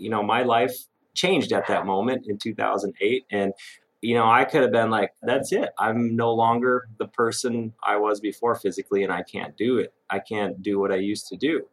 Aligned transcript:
you 0.00 0.10
know, 0.10 0.22
my 0.22 0.42
life 0.42 0.74
changed 1.14 1.52
at 1.52 1.66
that 1.68 1.86
moment 1.86 2.26
in 2.26 2.38
2008. 2.38 3.24
And, 3.30 3.52
you 4.00 4.14
know, 4.14 4.28
I 4.28 4.44
could 4.44 4.62
have 4.62 4.72
been 4.72 4.90
like, 4.90 5.12
that's 5.22 5.52
it. 5.52 5.70
I'm 5.78 6.16
no 6.16 6.32
longer 6.32 6.88
the 6.98 7.06
person 7.06 7.74
I 7.82 7.96
was 7.96 8.20
before 8.20 8.54
physically, 8.54 9.04
and 9.04 9.12
I 9.12 9.22
can't 9.22 9.56
do 9.56 9.78
it. 9.78 9.92
I 10.08 10.20
can't 10.20 10.62
do 10.62 10.78
what 10.78 10.92
I 10.92 10.96
used 10.96 11.28
to 11.28 11.36
do. 11.36 11.66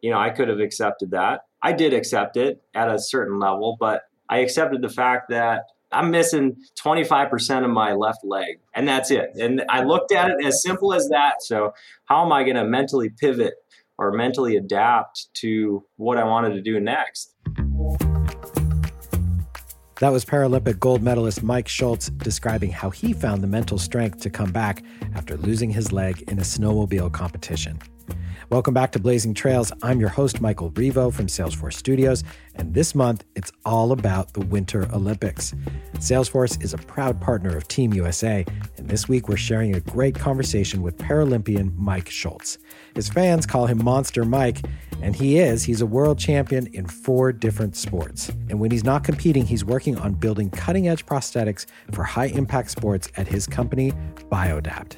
You 0.00 0.10
know, 0.10 0.18
I 0.18 0.30
could 0.30 0.48
have 0.48 0.60
accepted 0.60 1.12
that. 1.12 1.42
I 1.62 1.72
did 1.72 1.92
accept 1.94 2.36
it 2.36 2.62
at 2.74 2.88
a 2.88 2.98
certain 2.98 3.38
level, 3.38 3.76
but 3.78 4.02
I 4.28 4.38
accepted 4.38 4.82
the 4.82 4.88
fact 4.88 5.30
that 5.30 5.64
I'm 5.92 6.10
missing 6.10 6.56
25% 6.82 7.64
of 7.64 7.70
my 7.70 7.92
left 7.92 8.24
leg, 8.24 8.58
and 8.74 8.88
that's 8.88 9.10
it. 9.10 9.30
And 9.38 9.62
I 9.68 9.82
looked 9.82 10.12
at 10.12 10.30
it 10.30 10.44
as 10.44 10.62
simple 10.62 10.92
as 10.92 11.08
that. 11.08 11.42
So, 11.42 11.74
how 12.06 12.24
am 12.24 12.32
I 12.32 12.42
going 12.42 12.56
to 12.56 12.64
mentally 12.64 13.08
pivot 13.08 13.54
or 13.96 14.12
mentally 14.12 14.56
adapt 14.56 15.32
to 15.34 15.84
what 15.96 16.18
I 16.18 16.24
wanted 16.24 16.54
to 16.54 16.60
do 16.60 16.80
next? 16.80 17.35
That 19.98 20.12
was 20.12 20.26
Paralympic 20.26 20.78
gold 20.78 21.02
medalist 21.02 21.42
Mike 21.42 21.68
Schultz 21.68 22.10
describing 22.10 22.70
how 22.70 22.90
he 22.90 23.14
found 23.14 23.42
the 23.42 23.46
mental 23.46 23.78
strength 23.78 24.20
to 24.20 24.28
come 24.28 24.52
back 24.52 24.82
after 25.14 25.38
losing 25.38 25.70
his 25.70 25.90
leg 25.90 26.22
in 26.28 26.38
a 26.38 26.42
snowmobile 26.42 27.10
competition. 27.14 27.78
Welcome 28.50 28.74
back 28.74 28.92
to 28.92 28.98
Blazing 28.98 29.32
Trails. 29.32 29.72
I'm 29.82 29.98
your 29.98 30.10
host, 30.10 30.42
Michael 30.42 30.70
Revo 30.72 31.10
from 31.10 31.28
Salesforce 31.28 31.72
Studios, 31.72 32.24
and 32.56 32.74
this 32.74 32.94
month 32.94 33.24
it's 33.34 33.50
all 33.64 33.90
about 33.90 34.34
the 34.34 34.40
Winter 34.40 34.86
Olympics. 34.92 35.54
Salesforce 35.94 36.62
is 36.62 36.74
a 36.74 36.78
proud 36.78 37.18
partner 37.18 37.56
of 37.56 37.66
Team 37.66 37.94
USA, 37.94 38.44
and 38.76 38.88
this 38.88 39.08
week 39.08 39.30
we're 39.30 39.36
sharing 39.38 39.74
a 39.74 39.80
great 39.80 40.14
conversation 40.14 40.82
with 40.82 40.98
Paralympian 40.98 41.74
Mike 41.74 42.10
Schultz. 42.10 42.58
His 42.94 43.08
fans 43.08 43.46
call 43.46 43.64
him 43.64 43.82
Monster 43.82 44.26
Mike, 44.26 44.58
and 45.02 45.14
he 45.14 45.38
is. 45.38 45.64
He's 45.64 45.80
a 45.80 45.86
world 45.86 46.18
champion 46.18 46.66
in 46.68 46.86
four 46.86 47.32
different 47.32 47.76
sports. 47.76 48.28
And 48.50 48.60
when 48.60 48.70
he's 48.70 48.84
not 48.84 49.04
competing, 49.04 49.46
he's 49.46 49.64
working 49.64 49.96
on 49.98 50.14
building 50.14 50.50
cutting 50.50 50.88
edge 50.88 51.06
prosthetics 51.06 51.66
for 51.92 52.04
high 52.04 52.26
impact 52.26 52.70
sports 52.70 53.08
at 53.16 53.28
his 53.28 53.46
company, 53.46 53.92
BioDapt. 54.30 54.96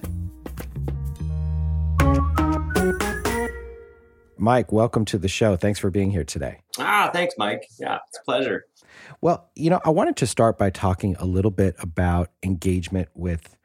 Mike, 4.36 4.70
welcome 4.70 5.04
to 5.06 5.18
the 5.18 5.28
show. 5.28 5.56
Thanks 5.56 5.80
for 5.80 5.90
being 5.90 6.10
here 6.12 6.24
today. 6.24 6.60
Ah, 6.78 7.10
thanks, 7.12 7.34
Mike. 7.36 7.68
Yeah, 7.78 7.98
it's 8.06 8.18
a 8.18 8.24
pleasure. 8.24 8.66
Well, 9.20 9.50
you 9.56 9.68
know, 9.68 9.80
I 9.84 9.90
wanted 9.90 10.16
to 10.18 10.26
start 10.26 10.58
by 10.58 10.70
talking 10.70 11.16
a 11.18 11.24
little 11.24 11.50
bit 11.50 11.74
about 11.80 12.30
engagement 12.42 13.08
with 13.14 13.56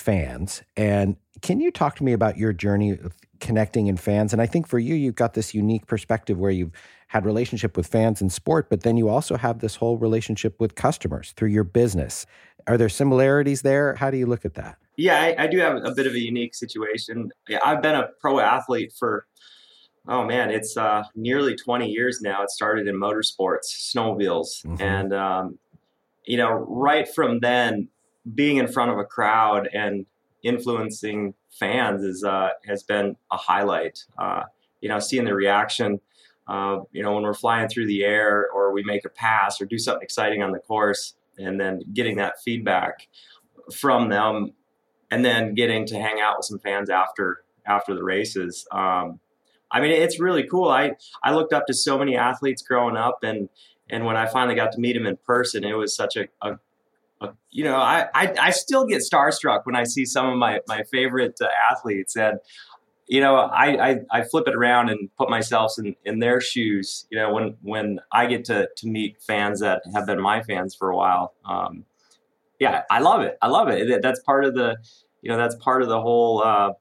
fans. 0.00 0.62
And 0.76 1.16
can 1.42 1.60
you 1.60 1.70
talk 1.70 1.96
to 1.96 2.04
me 2.04 2.12
about 2.12 2.36
your 2.36 2.52
journey 2.52 2.92
of 2.92 3.14
connecting 3.40 3.86
in 3.86 3.96
fans? 3.96 4.32
And 4.32 4.42
I 4.42 4.46
think 4.46 4.66
for 4.66 4.78
you, 4.78 4.94
you've 4.94 5.14
got 5.14 5.34
this 5.34 5.54
unique 5.54 5.86
perspective 5.86 6.38
where 6.38 6.50
you've 6.50 6.72
had 7.08 7.24
relationship 7.24 7.76
with 7.76 7.86
fans 7.86 8.20
in 8.20 8.30
sport, 8.30 8.70
but 8.70 8.82
then 8.82 8.96
you 8.96 9.08
also 9.08 9.36
have 9.36 9.60
this 9.60 9.76
whole 9.76 9.98
relationship 9.98 10.60
with 10.60 10.74
customers 10.74 11.32
through 11.32 11.48
your 11.48 11.64
business. 11.64 12.26
Are 12.66 12.76
there 12.76 12.88
similarities 12.88 13.62
there? 13.62 13.94
How 13.94 14.10
do 14.10 14.16
you 14.16 14.26
look 14.26 14.44
at 14.44 14.54
that? 14.54 14.76
Yeah, 14.96 15.20
I, 15.20 15.44
I 15.44 15.46
do 15.46 15.58
have 15.58 15.76
a 15.84 15.92
bit 15.92 16.06
of 16.06 16.14
a 16.14 16.20
unique 16.20 16.54
situation. 16.54 17.30
I've 17.64 17.82
been 17.82 17.94
a 17.94 18.08
pro 18.20 18.40
athlete 18.40 18.92
for 18.98 19.26
Oh 20.08 20.24
man, 20.24 20.50
it's 20.50 20.76
uh, 20.76 21.04
nearly 21.14 21.54
20 21.54 21.88
years 21.88 22.20
now. 22.22 22.42
It 22.42 22.50
started 22.50 22.88
in 22.88 22.96
motorsports, 22.96 23.66
snowmobiles, 23.94 24.64
mm-hmm. 24.64 24.82
and 24.82 25.12
um, 25.12 25.58
you 26.24 26.36
know, 26.36 26.52
right 26.68 27.08
from 27.08 27.40
then, 27.40 27.88
being 28.34 28.58
in 28.58 28.68
front 28.68 28.90
of 28.90 28.98
a 28.98 29.04
crowd 29.04 29.68
and 29.72 30.06
influencing 30.42 31.34
fans 31.50 32.02
is 32.02 32.24
uh, 32.24 32.50
has 32.66 32.82
been 32.82 33.16
a 33.30 33.36
highlight. 33.36 34.04
Uh, 34.18 34.44
you 34.80 34.88
know, 34.88 34.98
seeing 34.98 35.24
the 35.24 35.34
reaction. 35.34 36.00
Uh, 36.46 36.80
you 36.90 37.02
know, 37.02 37.12
when 37.12 37.22
we're 37.22 37.34
flying 37.34 37.68
through 37.68 37.86
the 37.86 38.02
air, 38.02 38.48
or 38.50 38.72
we 38.72 38.82
make 38.82 39.04
a 39.04 39.08
pass, 39.08 39.60
or 39.60 39.66
do 39.66 39.78
something 39.78 40.02
exciting 40.02 40.42
on 40.42 40.50
the 40.50 40.58
course, 40.58 41.14
and 41.38 41.60
then 41.60 41.80
getting 41.92 42.16
that 42.16 42.40
feedback 42.42 43.06
from 43.72 44.08
them, 44.08 44.52
and 45.10 45.24
then 45.24 45.54
getting 45.54 45.86
to 45.86 45.94
hang 45.94 46.20
out 46.20 46.38
with 46.38 46.46
some 46.46 46.58
fans 46.58 46.90
after 46.90 47.44
after 47.66 47.94
the 47.94 48.02
races. 48.02 48.66
Um, 48.72 49.20
I 49.70 49.80
mean, 49.80 49.92
it's 49.92 50.18
really 50.18 50.44
cool. 50.44 50.68
I 50.68 50.92
I 51.22 51.34
looked 51.34 51.52
up 51.52 51.66
to 51.66 51.74
so 51.74 51.98
many 51.98 52.16
athletes 52.16 52.62
growing 52.62 52.96
up, 52.96 53.22
and 53.22 53.48
and 53.88 54.04
when 54.04 54.16
I 54.16 54.26
finally 54.26 54.56
got 54.56 54.72
to 54.72 54.80
meet 54.80 54.94
them 54.94 55.06
in 55.06 55.16
person, 55.18 55.64
it 55.64 55.74
was 55.74 55.94
such 55.94 56.16
a, 56.16 56.26
a 56.42 56.58
you 57.50 57.64
know, 57.64 57.76
I, 57.76 58.08
I, 58.14 58.34
I 58.40 58.50
still 58.50 58.86
get 58.86 59.02
starstruck 59.02 59.60
when 59.64 59.76
I 59.76 59.84
see 59.84 60.04
some 60.04 60.26
of 60.26 60.36
my 60.36 60.60
my 60.66 60.82
favorite 60.84 61.38
uh, 61.40 61.48
athletes, 61.70 62.16
and 62.16 62.38
you 63.06 63.20
know, 63.20 63.36
I, 63.36 63.90
I 63.90 64.00
I 64.10 64.22
flip 64.24 64.48
it 64.48 64.54
around 64.54 64.90
and 64.90 65.08
put 65.16 65.28
myself 65.30 65.72
in 65.78 65.96
in 66.04 66.20
their 66.20 66.40
shoes. 66.40 67.06
You 67.10 67.18
know, 67.18 67.32
when 67.32 67.56
when 67.62 68.00
I 68.12 68.26
get 68.26 68.44
to 68.46 68.68
to 68.76 68.86
meet 68.86 69.20
fans 69.22 69.60
that 69.60 69.82
have 69.92 70.06
been 70.06 70.20
my 70.20 70.42
fans 70.42 70.74
for 70.74 70.90
a 70.90 70.96
while. 70.96 71.34
Um, 71.44 71.84
yeah, 72.58 72.82
I 72.90 73.00
love 73.00 73.22
it. 73.22 73.38
I 73.40 73.48
love 73.48 73.68
it. 73.68 74.02
That's 74.02 74.20
part 74.20 74.44
of 74.44 74.54
the, 74.54 74.76
you 75.22 75.30
know, 75.30 75.38
that's 75.38 75.54
part 75.56 75.82
of 75.82 75.88
the 75.88 76.00
whole. 76.00 76.42
Uh, 76.42 76.72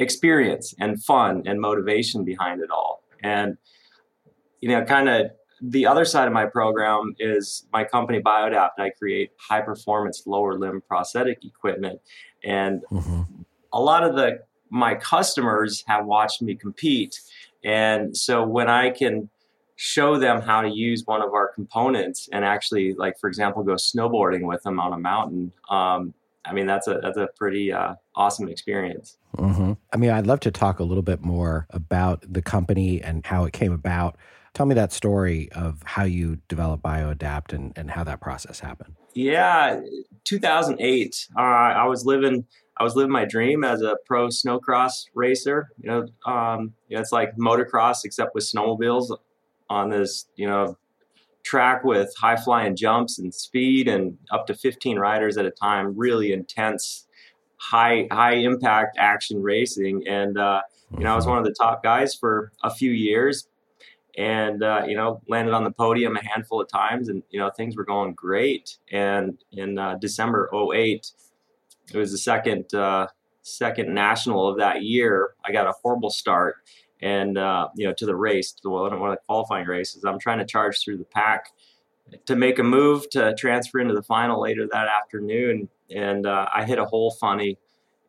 experience 0.00 0.74
and 0.80 1.02
fun 1.02 1.42
and 1.46 1.60
motivation 1.60 2.24
behind 2.24 2.60
it 2.62 2.70
all. 2.70 3.02
And, 3.22 3.58
you 4.60 4.70
know, 4.70 4.82
kind 4.84 5.08
of 5.08 5.30
the 5.60 5.86
other 5.86 6.04
side 6.04 6.26
of 6.26 6.32
my 6.32 6.46
program 6.46 7.14
is 7.18 7.66
my 7.72 7.84
company 7.84 8.20
BioDapt. 8.20 8.70
I 8.78 8.90
create 8.90 9.30
high 9.38 9.60
performance 9.60 10.22
lower 10.26 10.58
limb 10.58 10.82
prosthetic 10.86 11.44
equipment. 11.44 12.00
And 12.44 12.82
mm-hmm. 12.90 13.22
a 13.72 13.80
lot 13.80 14.04
of 14.04 14.16
the 14.16 14.40
my 14.70 14.94
customers 14.94 15.82
have 15.88 16.06
watched 16.06 16.42
me 16.42 16.54
compete. 16.54 17.20
And 17.64 18.16
so 18.16 18.46
when 18.46 18.70
I 18.70 18.90
can 18.90 19.28
show 19.76 20.18
them 20.18 20.42
how 20.42 20.62
to 20.62 20.68
use 20.68 21.02
one 21.06 21.22
of 21.22 21.32
our 21.32 21.48
components 21.48 22.28
and 22.32 22.44
actually 22.44 22.92
like 22.94 23.18
for 23.18 23.28
example 23.28 23.62
go 23.62 23.72
snowboarding 23.72 24.42
with 24.42 24.62
them 24.62 24.78
on 24.78 24.92
a 24.92 24.98
mountain 24.98 25.50
um, 25.70 26.12
I 26.44 26.52
mean, 26.52 26.66
that's 26.66 26.88
a 26.88 26.98
that's 27.02 27.16
a 27.16 27.28
pretty 27.36 27.72
uh, 27.72 27.94
awesome 28.14 28.48
experience. 28.48 29.18
Mm-hmm. 29.36 29.72
I 29.92 29.96
mean, 29.96 30.10
I'd 30.10 30.26
love 30.26 30.40
to 30.40 30.50
talk 30.50 30.78
a 30.78 30.84
little 30.84 31.02
bit 31.02 31.22
more 31.22 31.66
about 31.70 32.24
the 32.26 32.42
company 32.42 33.02
and 33.02 33.24
how 33.24 33.44
it 33.44 33.52
came 33.52 33.72
about. 33.72 34.16
Tell 34.54 34.66
me 34.66 34.74
that 34.74 34.92
story 34.92 35.50
of 35.52 35.82
how 35.84 36.04
you 36.04 36.38
developed 36.48 36.82
BioDapt 36.82 37.52
and, 37.52 37.72
and 37.76 37.90
how 37.90 38.04
that 38.04 38.20
process 38.20 38.60
happened. 38.60 38.94
Yeah, 39.14 39.80
2008. 40.24 41.28
Uh, 41.36 41.40
I 41.40 41.86
was 41.86 42.04
living 42.04 42.46
I 42.78 42.82
was 42.82 42.96
living 42.96 43.12
my 43.12 43.26
dream 43.26 43.62
as 43.62 43.82
a 43.82 43.96
pro 44.06 44.28
snowcross 44.28 45.04
racer. 45.14 45.68
You 45.82 45.90
know, 45.90 46.32
um, 46.32 46.72
you 46.88 46.96
know, 46.96 47.02
it's 47.02 47.12
like 47.12 47.36
motocross 47.36 48.04
except 48.04 48.34
with 48.34 48.44
snowmobiles 48.44 49.14
on 49.70 49.88
this 49.88 50.26
you 50.36 50.46
know 50.46 50.76
track 51.42 51.84
with 51.84 52.12
high 52.18 52.36
flying 52.36 52.76
jumps 52.76 53.18
and 53.18 53.32
speed 53.32 53.88
and 53.88 54.18
up 54.30 54.46
to 54.46 54.54
15 54.54 54.98
riders 54.98 55.38
at 55.38 55.46
a 55.46 55.50
time 55.50 55.96
really 55.96 56.32
intense 56.32 57.06
high 57.56 58.06
high 58.10 58.34
impact 58.34 58.98
action 58.98 59.42
racing 59.42 60.02
and 60.06 60.36
uh, 60.36 60.60
you 60.98 61.04
know 61.04 61.12
i 61.12 61.16
was 61.16 61.26
one 61.26 61.38
of 61.38 61.44
the 61.44 61.54
top 61.54 61.82
guys 61.82 62.14
for 62.14 62.52
a 62.62 62.70
few 62.70 62.90
years 62.90 63.48
and 64.20 64.62
uh, 64.62 64.82
you 64.86 64.94
know 64.94 65.22
landed 65.28 65.54
on 65.54 65.64
the 65.64 65.70
podium 65.70 66.14
a 66.14 66.22
handful 66.22 66.60
of 66.60 66.68
times 66.68 67.08
and 67.08 67.22
you 67.30 67.40
know 67.40 67.50
things 67.56 67.74
were 67.74 67.84
going 67.84 68.12
great. 68.12 68.76
And 68.92 69.38
in 69.52 69.78
uh, 69.78 69.94
december 69.94 70.50
08 70.52 71.10
it 71.92 71.96
was 71.96 72.12
the 72.12 72.18
second 72.18 72.72
uh, 72.74 73.06
second 73.42 73.94
national 73.94 74.46
of 74.46 74.58
that 74.58 74.82
year. 74.82 75.30
I 75.44 75.52
got 75.52 75.66
a 75.66 75.72
horrible 75.82 76.10
start 76.10 76.56
and 77.00 77.38
uh, 77.38 77.68
you 77.74 77.86
know 77.86 77.94
to 77.94 78.04
the 78.04 78.14
race 78.14 78.52
to 78.52 78.68
one 78.68 78.92
of 78.92 79.00
the 79.00 79.18
qualifying 79.26 79.66
races. 79.66 80.04
I'm 80.04 80.18
trying 80.18 80.38
to 80.38 80.44
charge 80.44 80.84
through 80.84 80.98
the 80.98 81.04
pack 81.04 81.50
to 82.26 82.36
make 82.36 82.58
a 82.58 82.64
move 82.64 83.08
to 83.10 83.34
transfer 83.36 83.78
into 83.78 83.94
the 83.94 84.02
final 84.02 84.42
later 84.42 84.68
that 84.70 84.88
afternoon, 84.88 85.68
and 85.94 86.26
uh, 86.26 86.46
I 86.52 86.64
hit 86.66 86.78
a 86.78 86.84
hole 86.84 87.12
funny, 87.12 87.56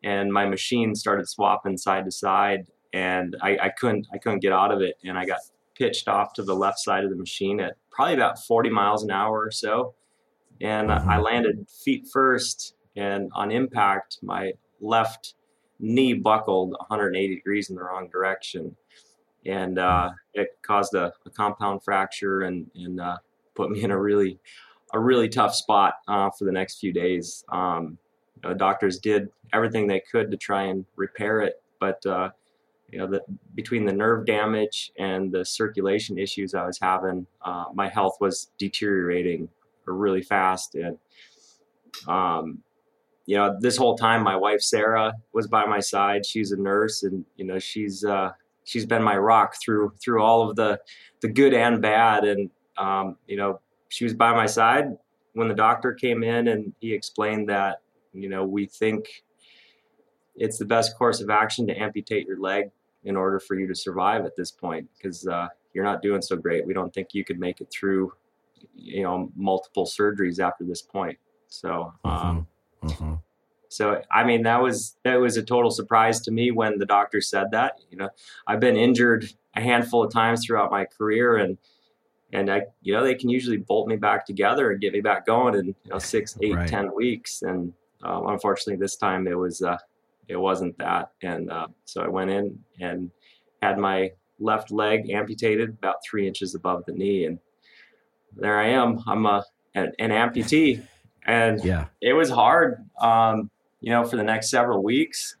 and 0.02 0.30
my 0.30 0.44
machine 0.44 0.94
started 0.94 1.26
swapping 1.26 1.78
side 1.78 2.04
to 2.04 2.10
side, 2.10 2.66
and 2.92 3.34
I, 3.40 3.56
I 3.62 3.68
couldn't 3.70 4.08
I 4.12 4.18
couldn't 4.18 4.40
get 4.40 4.52
out 4.52 4.72
of 4.72 4.82
it, 4.82 4.98
and 5.04 5.16
I 5.16 5.24
got 5.24 5.40
pitched 5.74 6.08
off 6.08 6.32
to 6.34 6.42
the 6.42 6.54
left 6.54 6.78
side 6.78 7.04
of 7.04 7.10
the 7.10 7.16
machine 7.16 7.60
at 7.60 7.76
probably 7.90 8.14
about 8.14 8.38
40 8.44 8.70
miles 8.70 9.02
an 9.02 9.10
hour 9.10 9.40
or 9.40 9.50
so, 9.50 9.94
and 10.60 10.88
mm-hmm. 10.88 11.08
I 11.08 11.18
landed 11.18 11.66
feet 11.84 12.08
first, 12.12 12.74
and 12.96 13.30
on 13.34 13.50
impact 13.50 14.18
my 14.22 14.52
left 14.80 15.34
knee 15.80 16.14
buckled 16.14 16.70
180 16.88 17.34
degrees 17.34 17.70
in 17.70 17.76
the 17.76 17.82
wrong 17.82 18.08
direction, 18.10 18.74
and 19.46 19.78
uh, 19.78 20.10
it 20.34 20.56
caused 20.62 20.94
a, 20.94 21.12
a, 21.26 21.30
compound 21.30 21.82
fracture 21.82 22.42
and 22.42 22.70
and 22.74 23.00
uh, 23.00 23.16
put 23.54 23.70
me 23.70 23.82
in 23.82 23.90
a 23.90 23.98
really 23.98 24.38
a 24.94 25.00
really 25.00 25.28
tough 25.28 25.54
spot 25.54 25.94
uh, 26.08 26.30
for 26.30 26.44
the 26.44 26.52
next 26.52 26.78
few 26.78 26.92
days. 26.92 27.44
Um, 27.50 27.98
you 28.36 28.48
know, 28.48 28.54
doctors 28.54 28.98
did 28.98 29.28
everything 29.52 29.86
they 29.86 30.02
could 30.10 30.30
to 30.30 30.36
try 30.36 30.64
and 30.64 30.84
repair 30.96 31.40
it, 31.40 31.62
but 31.80 32.04
uh, 32.06 32.30
you 32.92 32.98
know, 32.98 33.06
the, 33.06 33.22
between 33.54 33.86
the 33.86 33.92
nerve 33.92 34.26
damage 34.26 34.92
and 34.98 35.32
the 35.32 35.44
circulation 35.44 36.18
issues 36.18 36.54
I 36.54 36.66
was 36.66 36.78
having, 36.80 37.26
uh, 37.40 37.64
my 37.74 37.88
health 37.88 38.18
was 38.20 38.50
deteriorating 38.58 39.48
really 39.86 40.22
fast, 40.22 40.76
and 40.76 40.98
um, 42.06 42.58
you 43.26 43.36
know, 43.36 43.56
this 43.60 43.76
whole 43.76 43.96
time, 43.96 44.22
my 44.22 44.36
wife 44.36 44.60
Sarah 44.60 45.14
was 45.32 45.46
by 45.46 45.64
my 45.66 45.80
side. 45.80 46.24
She's 46.24 46.52
a 46.52 46.56
nurse, 46.56 47.02
and 47.02 47.24
you 47.36 47.44
know, 47.44 47.58
she's 47.58 48.04
uh, 48.04 48.32
she's 48.64 48.86
been 48.86 49.02
my 49.02 49.16
rock 49.16 49.56
through 49.60 49.94
through 50.02 50.22
all 50.22 50.48
of 50.48 50.56
the 50.56 50.78
the 51.20 51.28
good 51.28 51.54
and 51.54 51.80
bad. 51.82 52.24
And 52.24 52.50
um, 52.76 53.16
you 53.26 53.36
know, 53.36 53.60
she 53.88 54.04
was 54.04 54.14
by 54.14 54.34
my 54.34 54.46
side 54.46 54.96
when 55.34 55.48
the 55.48 55.54
doctor 55.54 55.92
came 55.94 56.22
in 56.22 56.48
and 56.48 56.72
he 56.80 56.92
explained 56.92 57.48
that, 57.48 57.80
you 58.12 58.28
know, 58.28 58.44
we 58.44 58.66
think 58.66 59.06
it's 60.36 60.58
the 60.58 60.64
best 60.64 60.96
course 60.96 61.20
of 61.20 61.30
action 61.30 61.66
to 61.66 61.74
amputate 61.74 62.26
your 62.26 62.38
leg 62.38 62.70
in 63.04 63.16
order 63.16 63.40
for 63.40 63.58
you 63.58 63.66
to 63.66 63.74
survive 63.74 64.24
at 64.24 64.36
this 64.36 64.50
point 64.50 64.88
because 64.96 65.26
uh, 65.26 65.48
you're 65.74 65.84
not 65.84 66.02
doing 66.02 66.22
so 66.22 66.36
great. 66.36 66.66
We 66.66 66.74
don't 66.74 66.92
think 66.92 67.14
you 67.14 67.24
could 67.24 67.38
make 67.38 67.60
it 67.60 67.70
through, 67.70 68.12
you 68.74 69.02
know, 69.02 69.30
multiple 69.34 69.86
surgeries 69.86 70.38
after 70.38 70.64
this 70.64 70.82
point. 70.82 71.18
So, 71.48 71.92
um, 72.04 72.46
mm-hmm. 72.82 72.88
Mm-hmm. 72.88 73.14
so 73.68 74.02
I 74.10 74.24
mean, 74.24 74.42
that 74.42 74.60
was 74.60 74.96
that 75.04 75.16
was 75.16 75.36
a 75.36 75.42
total 75.42 75.70
surprise 75.70 76.20
to 76.22 76.30
me 76.30 76.50
when 76.50 76.78
the 76.78 76.86
doctor 76.86 77.20
said 77.20 77.50
that. 77.52 77.80
You 77.90 77.98
know, 77.98 78.10
I've 78.46 78.60
been 78.60 78.76
injured 78.76 79.32
a 79.54 79.60
handful 79.60 80.02
of 80.02 80.12
times 80.12 80.44
throughout 80.44 80.70
my 80.70 80.84
career, 80.84 81.36
and 81.36 81.58
and 82.32 82.50
I, 82.50 82.62
you 82.80 82.94
know, 82.94 83.04
they 83.04 83.14
can 83.14 83.28
usually 83.28 83.58
bolt 83.58 83.88
me 83.88 83.96
back 83.96 84.24
together 84.24 84.70
and 84.70 84.80
get 84.80 84.92
me 84.92 85.00
back 85.00 85.26
going 85.26 85.54
in 85.54 85.66
you 85.66 85.90
know 85.90 85.98
six, 85.98 86.36
eight, 86.40 86.54
right. 86.54 86.68
ten 86.68 86.94
weeks. 86.94 87.42
And 87.42 87.72
um, 88.02 88.26
unfortunately, 88.28 88.76
this 88.76 88.96
time 88.96 89.28
it 89.28 89.38
was 89.38 89.62
uh, 89.62 89.76
it 90.28 90.36
wasn't 90.36 90.76
that, 90.78 91.10
and 91.22 91.50
uh, 91.50 91.68
so 91.84 92.02
I 92.02 92.08
went 92.08 92.30
in 92.30 92.58
and 92.80 93.10
had 93.60 93.78
my 93.78 94.10
left 94.38 94.70
leg 94.70 95.10
amputated 95.10 95.70
about 95.70 95.96
three 96.04 96.26
inches 96.26 96.54
above 96.54 96.84
the 96.86 96.92
knee, 96.92 97.26
and 97.26 97.38
there 98.36 98.58
I 98.58 98.68
am. 98.68 99.00
I'm 99.06 99.26
a 99.26 99.44
an, 99.74 99.92
an 99.98 100.10
amputee, 100.10 100.82
and 101.26 101.62
yeah, 101.64 101.86
it 102.00 102.12
was 102.12 102.30
hard. 102.30 102.84
Um, 103.00 103.50
you 103.80 103.90
know, 103.90 104.04
for 104.04 104.16
the 104.16 104.22
next 104.22 104.50
several 104.50 104.82
weeks, 104.82 105.36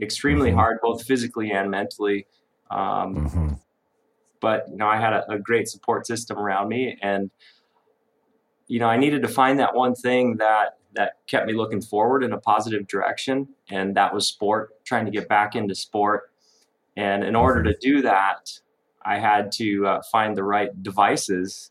extremely 0.00 0.50
mm-hmm. 0.50 0.58
hard, 0.58 0.78
both 0.82 1.04
physically 1.04 1.52
and 1.52 1.70
mentally. 1.70 2.26
Um, 2.70 3.16
mm-hmm. 3.16 3.48
But 4.40 4.66
you 4.70 4.76
know, 4.76 4.88
I 4.88 5.00
had 5.00 5.12
a, 5.12 5.30
a 5.32 5.38
great 5.38 5.68
support 5.68 6.06
system 6.06 6.38
around 6.38 6.68
me, 6.68 6.98
and 7.02 7.30
you 8.66 8.78
know, 8.78 8.88
I 8.88 8.96
needed 8.96 9.22
to 9.22 9.28
find 9.28 9.58
that 9.58 9.74
one 9.74 9.94
thing 9.94 10.36
that 10.36 10.78
that 10.94 11.14
kept 11.26 11.46
me 11.46 11.54
looking 11.54 11.80
forward 11.80 12.22
in 12.22 12.32
a 12.32 12.38
positive 12.38 12.86
direction, 12.86 13.48
and 13.70 13.96
that 13.96 14.12
was 14.14 14.26
sport. 14.26 14.84
Trying 14.84 15.04
to 15.06 15.10
get 15.10 15.28
back 15.28 15.54
into 15.54 15.74
sport, 15.74 16.30
and 16.96 17.24
in 17.24 17.34
order 17.34 17.62
to 17.62 17.76
do 17.80 18.02
that, 18.02 18.50
I 19.04 19.18
had 19.18 19.52
to 19.52 19.86
uh, 19.86 20.02
find 20.10 20.36
the 20.36 20.44
right 20.44 20.70
devices, 20.82 21.70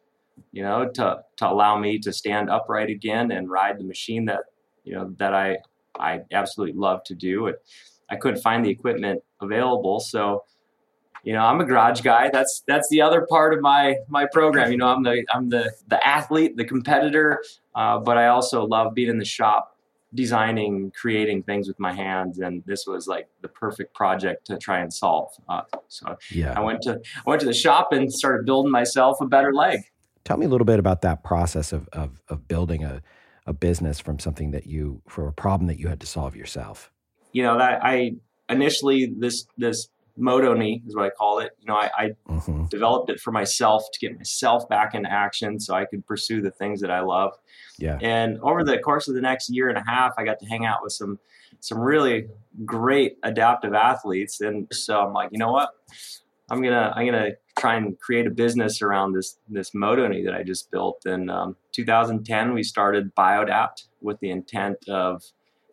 you 0.52 0.64
know, 0.64 0.90
to 0.90 1.24
to 1.38 1.50
allow 1.50 1.78
me 1.78 2.00
to 2.00 2.12
stand 2.12 2.50
upright 2.50 2.90
again 2.90 3.32
and 3.32 3.50
ride 3.50 3.80
the 3.80 3.84
machine 3.84 4.26
that 4.26 4.42
you 4.84 4.94
know 4.94 5.14
that 5.18 5.34
I 5.34 5.58
I 6.00 6.22
absolutely 6.32 6.78
love 6.78 7.04
to 7.06 7.16
do. 7.16 7.48
It, 7.48 7.64
I 8.10 8.16
couldn't 8.18 8.42
find 8.42 8.66
the 8.66 8.70
equipment 8.70 9.22
available, 9.42 10.00
so 10.00 10.44
you 11.24 11.34
know, 11.34 11.40
I'm 11.40 11.62
a 11.62 11.66
garage 11.66 12.02
guy. 12.02 12.30
That's 12.32 12.64
that's 12.68 12.90
the 12.90 13.02
other 13.02 13.26
part 13.30 13.54
of 13.54 13.62
my 13.62 13.96
my 14.08 14.26
program. 14.26 14.72
You 14.72 14.78
know, 14.78 14.88
I'm 14.88 15.04
the 15.04 15.24
I'm 15.34 15.50
the 15.50 15.72
the 15.88 16.06
athlete, 16.06 16.58
the 16.58 16.66
competitor, 16.66 17.44
uh, 17.76 18.00
but 18.00 18.18
I 18.18 18.28
also 18.28 18.66
love 18.66 18.94
being 18.96 19.10
in 19.10 19.20
the 19.20 19.26
shop, 19.26 19.78
designing, 20.14 20.92
creating 20.92 21.44
things 21.44 21.68
with 21.68 21.80
my 21.80 21.94
hands. 21.94 22.40
And 22.40 22.64
this 22.66 22.88
was 22.88 23.08
like 23.08 23.28
the 23.42 23.48
perfect 23.48 23.94
project 23.94 24.48
to 24.48 24.58
try 24.58 24.80
and 24.80 24.92
solve. 24.92 25.32
Uh, 25.48 25.62
so 25.88 26.18
yeah, 26.32 26.54
I 26.58 26.62
went 26.62 26.82
to 26.84 27.00
I 27.18 27.30
went 27.30 27.42
to 27.42 27.48
the 27.48 27.54
shop 27.54 27.92
and 27.92 28.12
started 28.12 28.46
building 28.46 28.72
myself 28.72 29.22
a 29.22 29.28
better 29.28 29.54
leg. 29.54 29.82
Tell 30.24 30.38
me 30.38 30.46
a 30.46 30.50
little 30.50 30.66
bit 30.66 30.80
about 30.80 31.02
that 31.02 31.24
process 31.24 31.72
of 31.72 31.88
of, 31.94 32.22
of 32.30 32.48
building 32.48 32.84
a 32.84 33.02
a 33.46 33.54
business 33.54 34.00
from 34.00 34.20
something 34.20 34.52
that 34.52 34.66
you 34.66 35.02
for 35.08 35.28
a 35.28 35.34
problem 35.34 35.68
that 35.68 35.80
you 35.80 35.88
had 35.88 36.00
to 36.00 36.08
solve 36.08 36.36
yourself. 36.36 36.92
You 37.32 37.44
know 37.44 37.60
that 37.60 37.84
I 37.84 38.14
initially 38.50 39.14
this 39.18 39.46
this 39.58 39.88
moto 40.22 40.54
knee 40.54 40.82
is 40.88 40.96
what 40.96 41.06
I 41.06 41.10
call 41.10 41.40
it. 41.40 41.52
You 41.60 41.68
know, 41.68 41.76
I, 41.76 41.90
I 41.98 42.10
mm-hmm. 42.30 42.66
developed 42.66 43.10
it 43.10 43.20
for 43.20 43.32
myself 43.32 43.84
to 43.92 44.00
get 44.00 44.16
myself 44.16 44.70
back 44.70 44.94
into 44.94 45.12
action 45.12 45.60
so 45.60 45.74
I 45.74 45.86
could 45.86 46.06
pursue 46.06 46.42
the 46.42 46.52
things 46.52 46.80
that 46.82 46.92
I 46.92 47.02
love. 47.02 47.34
Yeah. 47.78 47.98
And 48.02 48.40
over 48.42 48.64
the 48.64 48.78
course 48.78 49.08
of 49.08 49.16
the 49.16 49.22
next 49.22 49.50
year 49.50 49.70
and 49.70 49.78
a 49.78 49.84
half, 49.86 50.14
I 50.18 50.24
got 50.24 50.40
to 50.40 50.46
hang 50.46 50.66
out 50.66 50.84
with 50.84 50.94
some 50.94 51.20
some 51.60 51.80
really 51.80 52.28
great 52.66 53.18
adaptive 53.24 53.74
athletes. 53.74 54.42
And 54.42 54.68
so 54.72 55.00
I'm 55.00 55.14
like, 55.14 55.30
you 55.32 55.38
know 55.38 55.52
what? 55.52 55.70
I'm 56.50 56.62
gonna 56.62 56.94
I'm 56.96 57.06
gonna 57.06 57.32
try 57.58 57.76
and 57.76 58.00
create 58.00 58.28
a 58.28 58.32
business 58.32 58.82
around 58.82 59.14
this 59.14 59.38
this 59.50 59.74
moto 59.74 60.08
knee 60.08 60.24
that 60.26 60.34
I 60.34 60.44
just 60.44 60.70
built. 60.70 61.06
In 61.06 61.30
um, 61.30 61.56
2010, 61.72 62.54
we 62.54 62.64
started 62.64 63.16
Biodapt 63.16 63.86
with 64.02 64.20
the 64.20 64.32
intent 64.32 64.78
of 64.90 65.24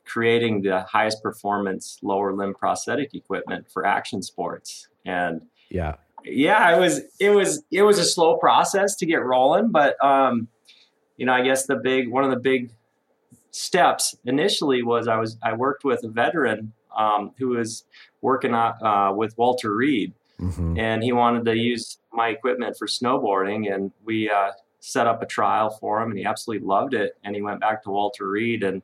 creating 0.09 0.63
the 0.63 0.81
highest 0.81 1.23
performance 1.23 1.99
lower 2.03 2.33
limb 2.33 2.55
prosthetic 2.55 3.15
equipment 3.15 3.71
for 3.71 3.87
action 3.87 4.23
sports. 4.23 4.89
And 5.05 5.43
yeah, 5.71 5.97
yeah, 6.25 6.77
it 6.77 6.81
was 6.81 7.01
it 7.21 7.31
was 7.31 7.63
it 7.71 7.83
was 7.83 7.99
a 7.99 8.05
slow 8.05 8.37
process 8.39 8.97
to 8.97 9.07
get 9.07 9.25
rolling, 9.25 9.71
but 9.71 10.03
um, 10.05 10.49
you 11.17 11.27
know, 11.27 11.33
I 11.33 11.43
guess 11.43 11.67
the 11.67 11.77
big 11.77 12.11
one 12.11 12.25
of 12.25 12.31
the 12.31 12.41
big 12.41 12.71
steps 13.51 14.17
initially 14.25 14.83
was 14.83 15.09
I 15.09 15.17
was 15.17 15.37
I 15.43 15.53
worked 15.55 15.85
with 15.85 16.03
a 16.05 16.09
veteran 16.09 16.73
um, 16.97 17.33
who 17.39 17.49
was 17.49 17.85
working 18.21 18.55
uh, 18.55 19.13
with 19.15 19.37
Walter 19.39 19.75
Reed, 19.75 20.15
mm-hmm. 20.41 20.79
and 20.79 21.03
he 21.03 21.13
wanted 21.13 21.45
to 21.45 21.57
use 21.57 21.99
my 22.13 22.29
equipment 22.29 22.77
for 22.79 22.87
snowboarding, 22.87 23.73
and 23.73 23.93
we 24.05 24.31
uh, 24.31 24.53
set 24.81 25.07
up 25.07 25.23
a 25.23 25.27
trial 25.27 25.71
for 25.71 26.03
him, 26.03 26.11
and 26.11 26.19
he 26.19 26.25
absolutely 26.25 26.67
loved 26.67 26.95
it. 26.95 27.17
And 27.23 27.35
he 27.35 27.43
went 27.43 27.61
back 27.61 27.83
to 27.85 27.91
Walter 27.91 28.29
Reed, 28.29 28.63
and 28.63 28.83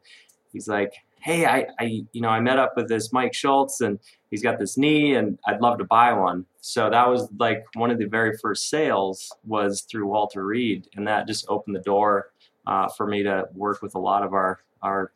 he's 0.53 0.69
like, 0.69 0.95
hey, 1.25 1.47
I, 1.47 1.67
I, 1.81 2.05
you 2.13 2.21
know, 2.21 2.29
I 2.29 2.39
met 2.39 2.59
up 2.59 2.75
with 2.77 2.87
this 2.87 3.11
Mike 3.11 3.33
Schultz 3.33 3.81
and 3.81 3.99
he's 4.31 4.43
got 4.43 4.59
this 4.59 4.77
knee 4.77 5.15
and 5.15 5.39
I'd 5.47 5.63
love 5.63 5.79
to 5.79 5.85
buy 5.85 6.13
one. 6.13 6.45
So 6.61 6.91
that 6.91 7.09
was 7.09 7.31
like 7.39 7.65
one 7.77 7.91
of 7.91 7.99
the 7.99 8.05
very 8.05 8.37
first 8.37 8.69
sales 8.69 9.33
was 9.47 9.87
through 9.91 10.07
Walter 10.07 10.45
Reed. 10.45 10.87
And 10.97 11.09
that 11.09 11.27
just 11.27 11.47
opened 11.49 11.77
the 11.77 11.81
door 11.81 12.31
uh, 12.67 12.89
for 12.89 13.07
me 13.07 13.23
to 13.23 13.49
work 13.55 13.81
with 13.81 13.95
a 13.95 13.99
lot 13.99 14.23
of 14.23 14.35
our, 14.35 14.61
our 14.83 15.13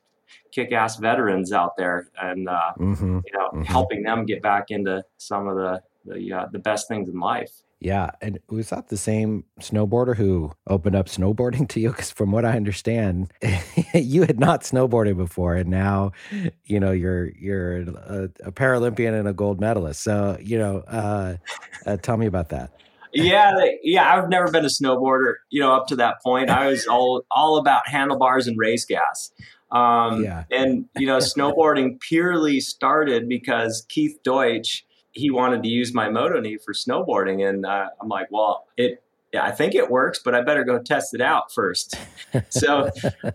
kick-ass 0.51 0.97
veterans 0.97 1.53
out 1.53 1.77
there 1.77 2.09
and, 2.23 2.49
uh, 2.49 2.73
mm-hmm. 2.79 3.19
you 3.27 3.33
know, 3.35 3.49
mm-hmm. 3.49 3.63
helping 3.65 4.03
them 4.03 4.25
get 4.25 4.41
back 4.41 4.71
into 4.71 5.05
some 5.19 5.47
of 5.47 5.57
the, 5.57 5.83
the, 6.09 6.33
uh, 6.33 6.47
the 6.51 6.59
best 6.59 6.89
things 6.89 7.09
in 7.09 7.19
life. 7.19 7.51
Yeah, 7.81 8.11
and 8.21 8.41
was 8.49 8.71
that 8.71 8.89
the 8.89 8.97
same 8.97 9.45
snowboarder 9.61 10.17
who 10.17 10.51
opened 10.67 10.97
up 10.97 11.07
snowboarding 11.07 11.69
to 11.69 11.81
you? 11.81 11.91
Because 11.91 12.11
from 12.11 12.33
what 12.33 12.45
I 12.45 12.57
understand, 12.57 13.33
you 13.95 14.23
had 14.23 14.41
not 14.41 14.63
snowboarded 14.63 15.17
before, 15.17 15.55
and 15.55 15.71
now, 15.71 16.11
you 16.65 16.81
know, 16.81 16.91
you're 16.91 17.31
you're 17.37 17.83
a, 17.83 18.31
a 18.45 18.53
Paralympian 18.53 19.19
and 19.19 19.29
a 19.29 19.33
gold 19.33 19.61
medalist. 19.61 20.03
So, 20.03 20.37
you 20.41 20.59
know, 20.59 20.79
uh, 20.89 21.37
uh, 21.87 21.97
tell 21.99 22.17
me 22.17 22.27
about 22.27 22.49
that. 22.49 22.73
yeah, 23.13 23.53
yeah, 23.85 24.13
I've 24.13 24.29
never 24.29 24.51
been 24.51 24.65
a 24.65 24.69
snowboarder. 24.69 25.35
You 25.51 25.61
know, 25.61 25.73
up 25.73 25.87
to 25.89 25.97
that 25.97 26.21
point, 26.21 26.51
I 26.51 26.67
was 26.67 26.85
all 26.89 27.23
all 27.31 27.59
about 27.59 27.87
handlebars 27.87 28.49
and 28.49 28.59
race 28.59 28.85
gas. 28.85 29.31
Um, 29.71 30.25
yeah. 30.25 30.45
and 30.51 30.87
you 30.97 31.07
know, 31.07 31.19
snowboarding 31.19 32.01
purely 32.01 32.59
started 32.59 33.29
because 33.29 33.87
Keith 33.89 34.19
Deutsch 34.25 34.85
he 35.19 35.31
wanted 35.31 35.63
to 35.63 35.69
use 35.69 35.93
my 35.93 36.09
moto 36.09 36.41
knee 36.41 36.57
for 36.57 36.73
snowboarding, 36.73 37.49
and 37.49 37.67
uh, 37.67 37.89
I'm 38.01 38.09
like, 38.09 38.29
well, 38.31 38.67
it. 38.77 39.03
Yeah, 39.31 39.45
I 39.45 39.51
think 39.51 39.75
it 39.75 39.91
works, 39.91 40.21
but 40.25 40.35
I 40.35 40.41
better 40.41 40.65
go 40.65 40.79
test 40.79 41.13
it 41.13 41.21
out 41.21 41.53
first. 41.53 41.99
so 42.49 42.91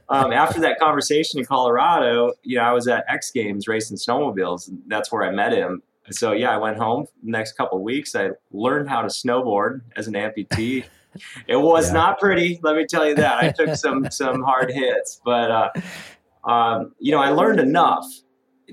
um, 0.10 0.34
after 0.34 0.60
that 0.62 0.80
conversation 0.80 1.40
in 1.40 1.46
Colorado, 1.46 2.32
you 2.42 2.58
know, 2.58 2.64
I 2.64 2.72
was 2.72 2.88
at 2.88 3.06
X 3.08 3.30
Games 3.30 3.68
racing 3.68 3.98
snowmobiles. 3.98 4.70
And 4.70 4.82
that's 4.88 5.12
where 5.12 5.22
I 5.22 5.30
met 5.30 5.54
him. 5.54 5.84
So 6.10 6.32
yeah, 6.32 6.50
I 6.50 6.58
went 6.58 6.78
home. 6.78 7.06
The 7.24 7.30
next 7.30 7.54
couple 7.54 7.80
weeks, 7.84 8.16
I 8.16 8.32
learned 8.52 8.90
how 8.90 9.04
to 9.04 9.08
snowboard 9.08 9.82
as 9.96 10.08
an 10.08 10.16
amputee. 10.16 10.86
it 11.48 11.58
was 11.58 11.90
yeah. 11.90 11.94
not 11.94 12.20
pretty, 12.20 12.60
let 12.64 12.76
me 12.76 12.88
tell 12.88 13.08
you 13.08 13.14
that. 13.16 13.44
I 13.44 13.52
took 13.52 13.76
some 13.76 14.08
some 14.12 14.42
hard 14.42 14.72
hits, 14.72 15.22
but 15.24 15.52
uh, 15.52 16.50
um, 16.50 16.94
you 17.00 17.12
know, 17.12 17.20
I 17.20 17.30
learned 17.30 17.60
enough 17.60 18.06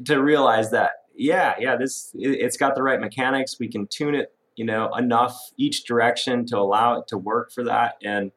to 0.06 0.22
realize 0.22 0.70
that 0.70 0.99
yeah, 1.20 1.54
yeah, 1.58 1.76
this 1.76 2.12
it, 2.14 2.42
has 2.42 2.56
got 2.56 2.74
the 2.74 2.82
right 2.82 2.98
mechanics. 2.98 3.58
We 3.60 3.68
can 3.68 3.86
tune 3.86 4.14
it, 4.14 4.32
you 4.56 4.64
know, 4.64 4.90
enough 4.94 5.38
each 5.58 5.84
direction 5.84 6.46
to 6.46 6.58
allow 6.58 6.98
it 6.98 7.08
to 7.08 7.18
work 7.18 7.52
for 7.52 7.62
that. 7.64 7.96
And 8.02 8.32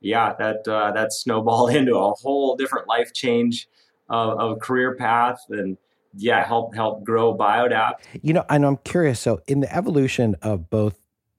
yeah, 0.00 0.34
that 0.38 0.66
uh, 0.66 0.90
that 0.92 1.12
snowballed 1.12 1.70
into 1.74 1.96
a 1.96 2.12
whole 2.14 2.56
different 2.56 2.88
life 2.88 3.12
change 3.12 3.68
of, 4.10 4.38
of 4.40 4.58
career 4.58 4.96
path 4.96 5.38
and 5.50 5.78
yeah, 6.16 6.44
help 6.44 6.74
help 6.74 7.04
grow 7.04 7.36
Biodapt. 7.36 8.00
You 8.22 8.32
know, 8.32 8.44
and 8.48 8.66
I'm 8.66 8.78
curious. 8.78 9.20
So 9.20 9.40
in 9.46 9.60
the 9.60 9.74
evolution 9.74 10.34
of 10.42 10.68
both 10.68 10.98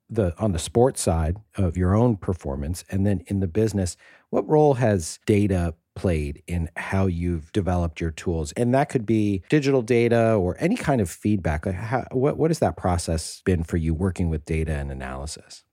the 0.10 0.34
on 0.40 0.54
the 0.54 0.60
sports 0.60 1.02
side 1.02 1.36
of 1.58 1.76
your 1.76 1.96
own 1.96 2.16
performance 2.16 2.86
and 2.90 3.06
then 3.06 3.24
in 3.28 3.42
the 3.42 3.48
business, 3.48 3.98
what 4.30 4.48
role 4.48 4.76
has 4.76 5.20
data 5.26 5.74
played 5.98 6.44
in 6.48 6.70
how 6.78 7.08
you've 7.08 7.52
developed 7.52 8.00
your 8.00 8.12
tools. 8.12 8.52
And 8.54 8.74
that 8.74 8.88
could 8.90 9.06
be 9.06 9.42
digital 9.50 9.82
data 9.82 10.34
or 10.34 10.56
any 10.60 10.76
kind 10.76 11.02
of 11.02 11.10
feedback. 11.10 11.66
Like 11.66 11.76
how, 11.76 12.06
what, 12.12 12.38
what 12.38 12.52
has 12.52 12.60
that 12.60 12.78
process 12.78 13.42
been 13.44 13.64
for 13.64 13.78
you 13.78 13.94
working 13.94 14.30
with 14.30 14.46
data 14.46 14.74
and 14.74 14.92
analysis? 14.92 15.64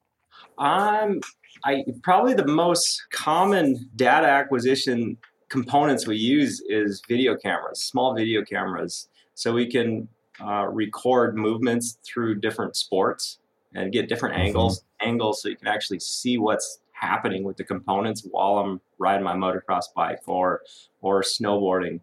Um, 0.58 1.20
I 1.64 1.84
probably 2.02 2.32
the 2.32 2.46
most 2.46 3.04
common 3.12 3.88
data 3.96 4.26
acquisition 4.26 5.18
components 5.50 6.06
we 6.06 6.16
use 6.16 6.62
is 6.68 7.02
video 7.06 7.36
cameras, 7.36 7.80
small 7.80 8.14
video 8.14 8.42
cameras. 8.42 9.08
So 9.34 9.52
we 9.52 9.70
can 9.70 10.08
uh, 10.40 10.68
record 10.68 11.36
movements 11.36 11.98
through 12.02 12.36
different 12.36 12.76
sports 12.76 13.38
and 13.74 13.92
get 13.92 14.08
different 14.08 14.34
mm-hmm. 14.36 14.46
angles 14.46 14.84
angles 15.00 15.42
so 15.42 15.48
you 15.48 15.56
can 15.56 15.68
actually 15.68 16.00
see 16.00 16.38
what's 16.38 16.80
happening 17.04 17.44
with 17.44 17.56
the 17.56 17.64
components 17.64 18.26
while 18.30 18.58
I'm 18.58 18.80
riding 18.98 19.24
my 19.24 19.34
motocross 19.34 19.84
bike 19.94 20.20
or 20.26 20.62
or 21.00 21.22
snowboarding. 21.22 22.00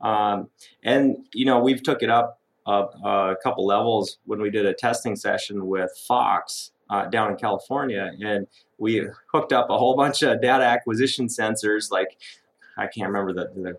Um, 0.00 0.48
and 0.82 1.26
you 1.34 1.44
know, 1.44 1.60
we've 1.60 1.82
took 1.82 2.02
it 2.02 2.10
up 2.10 2.40
a, 2.66 2.72
a, 2.72 3.36
couple 3.42 3.66
levels 3.66 4.18
when 4.26 4.40
we 4.40 4.50
did 4.50 4.64
a 4.66 4.74
testing 4.74 5.16
session 5.16 5.66
with 5.66 5.90
Fox 6.06 6.72
uh, 6.88 7.06
down 7.06 7.32
in 7.32 7.36
California, 7.36 8.12
and 8.20 8.46
we 8.78 9.06
hooked 9.32 9.52
up 9.52 9.70
a 9.70 9.78
whole 9.78 9.96
bunch 9.96 10.22
of 10.22 10.40
data 10.40 10.64
acquisition 10.64 11.26
sensors. 11.26 11.90
Like 11.90 12.16
I 12.76 12.86
can't 12.86 13.08
remember 13.08 13.32
the, 13.32 13.60
the 13.60 13.78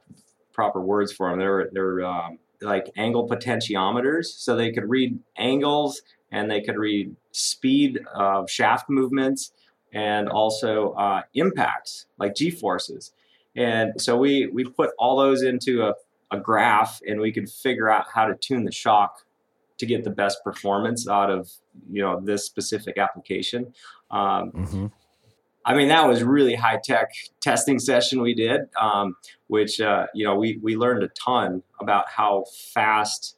proper 0.54 0.82
words 0.82 1.12
for 1.12 1.30
them. 1.30 1.40
They're 1.40 1.70
they're 1.72 2.06
um, 2.06 2.40
like 2.62 2.92
angle 2.98 3.28
potentiometers, 3.28 4.26
so 4.26 4.56
they 4.56 4.72
could 4.72 4.90
read 4.90 5.18
angles 5.38 6.02
and 6.32 6.52
they 6.52 6.62
could 6.62 6.78
read 6.78 7.16
speed 7.32 8.00
of 8.14 8.50
shaft 8.50 8.90
movements 8.90 9.52
and 9.94 10.30
also 10.30 10.92
uh, 10.94 11.22
impacts 11.34 12.06
like 12.18 12.36
g 12.36 12.50
forces. 12.50 13.12
And 13.56 14.00
so 14.00 14.18
we 14.18 14.48
we 14.48 14.64
put 14.64 14.92
all 14.98 15.18
those 15.18 15.42
into 15.42 15.84
a, 15.84 15.94
a 16.32 16.40
graph, 16.40 17.02
and 17.08 17.20
we 17.20 17.32
could 17.32 17.50
figure 17.50 17.90
out 17.90 18.06
how 18.14 18.26
to 18.26 18.36
tune 18.36 18.64
the 18.66 18.72
shock 18.72 19.26
to 19.80 19.86
get 19.86 20.04
the 20.04 20.10
best 20.10 20.44
performance 20.44 21.08
out 21.08 21.32
of 21.32 21.50
you 21.90 22.02
know 22.02 22.22
this 22.22 22.46
specific 22.46 22.98
application. 22.98 23.74
Um, 24.12 24.52
mm-hmm. 24.52 24.86
I 25.66 25.76
mean, 25.76 25.90
that 25.90 26.08
was 26.08 26.24
really 26.24 26.56
high 26.56 26.80
tech 26.84 27.12
testing 27.42 27.80
session 27.80 28.22
we 28.22 28.34
did, 28.34 28.62
um, 28.80 29.16
which 29.48 29.82
uh, 29.82 30.08
you 30.14 30.26
know 30.26 30.36
we 30.36 30.58
we 30.62 30.76
learned 30.76 31.04
a 31.04 31.10
ton 31.10 31.64
about 31.80 32.10
how 32.10 32.46
fast 32.74 33.38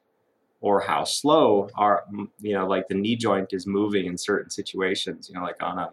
or 0.59 0.79
how 0.79 1.03
slow 1.03 1.69
our 1.75 2.03
you 2.39 2.53
know 2.53 2.67
like 2.67 2.87
the 2.87 2.95
knee 2.95 3.15
joint 3.15 3.53
is 3.53 3.65
moving 3.65 4.05
in 4.05 4.17
certain 4.17 4.49
situations. 4.49 5.29
You 5.29 5.35
know, 5.35 5.43
like 5.43 5.61
on 5.61 5.79
a 5.79 5.89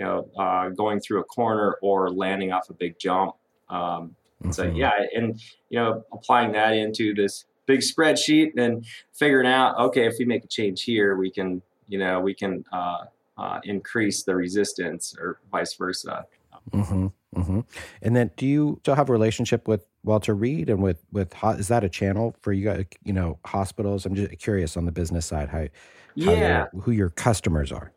you 0.00 0.06
know 0.06 0.30
uh, 0.38 0.70
going 0.70 0.98
through 0.98 1.20
a 1.20 1.24
corner 1.24 1.76
or 1.82 2.10
landing 2.10 2.52
off 2.52 2.70
a 2.70 2.72
big 2.72 2.98
jump. 2.98 3.34
Um, 3.68 4.16
mm-hmm. 4.42 4.50
So 4.50 4.64
yeah, 4.64 4.92
and 5.14 5.38
you 5.68 5.78
know 5.78 6.02
applying 6.10 6.52
that 6.52 6.72
into 6.72 7.14
this 7.14 7.44
big 7.66 7.80
spreadsheet 7.80 8.52
and 8.56 8.86
figuring 9.12 9.46
out 9.46 9.78
okay 9.78 10.06
if 10.06 10.14
we 10.18 10.24
make 10.24 10.42
a 10.42 10.48
change 10.48 10.82
here 10.82 11.16
we 11.16 11.30
can 11.30 11.62
you 11.86 11.98
know 11.98 12.18
we 12.18 12.34
can 12.34 12.64
uh, 12.72 13.04
uh, 13.36 13.60
increase 13.64 14.22
the 14.22 14.34
resistance 14.34 15.14
or 15.20 15.38
vice 15.52 15.74
versa. 15.74 16.24
Mm-hmm, 16.72 17.06
mm-hmm. 17.36 17.60
And 18.00 18.16
then, 18.16 18.30
do 18.38 18.46
you 18.46 18.78
still 18.82 18.94
have 18.94 19.10
a 19.10 19.12
relationship 19.12 19.68
with 19.68 19.86
Walter 20.02 20.34
Reed 20.34 20.70
and 20.70 20.82
with 20.82 21.04
with 21.12 21.34
is 21.58 21.68
that 21.68 21.84
a 21.84 21.90
channel 21.90 22.34
for 22.40 22.54
you 22.54 22.64
guys? 22.64 22.86
You 23.04 23.12
know, 23.12 23.38
hospitals. 23.44 24.06
I'm 24.06 24.14
just 24.14 24.38
curious 24.38 24.78
on 24.78 24.86
the 24.86 24.92
business 24.92 25.26
side 25.26 25.50
how, 25.50 25.66
how 26.24 26.32
yeah 26.32 26.66
who 26.80 26.90
your 26.90 27.10
customers 27.10 27.70
are. 27.70 27.92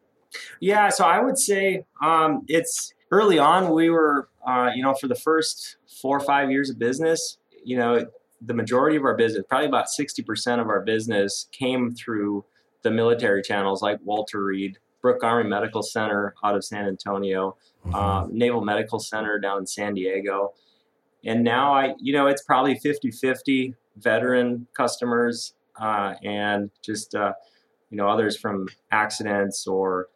Yeah, 0.60 0.90
so 0.90 1.06
I 1.06 1.22
would 1.22 1.38
say 1.38 1.86
um, 2.02 2.44
it's 2.48 2.94
early 3.12 3.40
on. 3.40 3.72
We 3.72 3.90
were 3.90 4.30
uh, 4.46 4.72
you 4.76 4.84
know 4.84 4.94
for 4.94 5.08
the 5.08 5.16
first 5.16 5.78
four 6.02 6.18
or 6.18 6.22
five 6.22 6.52
years 6.52 6.70
of 6.70 6.80
business, 6.80 7.38
you 7.64 7.78
know, 7.78 8.06
the 8.42 8.54
majority 8.54 8.98
of 8.98 9.04
our 9.04 9.16
business, 9.16 9.44
probably 9.48 9.68
about 9.68 9.90
sixty 9.90 10.24
percent 10.24 10.62
of 10.62 10.68
our 10.68 10.82
business, 10.82 11.48
came 11.52 11.94
through 11.94 12.46
the 12.84 12.92
military 12.92 13.42
channels 13.42 13.82
like 13.82 14.00
Walter 14.04 14.44
Reed, 14.44 14.78
Brooke 15.02 15.24
Army 15.24 15.50
Medical 15.50 15.82
Center 15.82 16.36
out 16.44 16.56
of 16.56 16.64
San 16.64 16.86
Antonio, 16.86 17.58
mm-hmm. 17.86 17.96
uh, 17.96 18.28
Naval 18.28 18.64
Medical 18.64 19.00
Center 19.00 19.40
down 19.40 19.60
in 19.60 19.68
San 19.68 19.94
Diego. 19.94 20.54
And 21.26 21.44
now 21.44 21.74
I, 21.74 21.94
you 22.00 22.14
know, 22.14 22.28
it's 22.28 22.44
probably 22.44 22.78
50 22.78 23.12
50 23.12 23.76
veteran 23.98 24.68
customers 24.74 25.54
uh, 25.80 26.14
and 26.24 26.70
just, 26.82 27.16
uh, 27.16 27.34
you 27.90 27.98
know, 27.98 28.08
others 28.08 28.38
from 28.38 28.68
accidents 28.92 29.68
or 29.68 30.08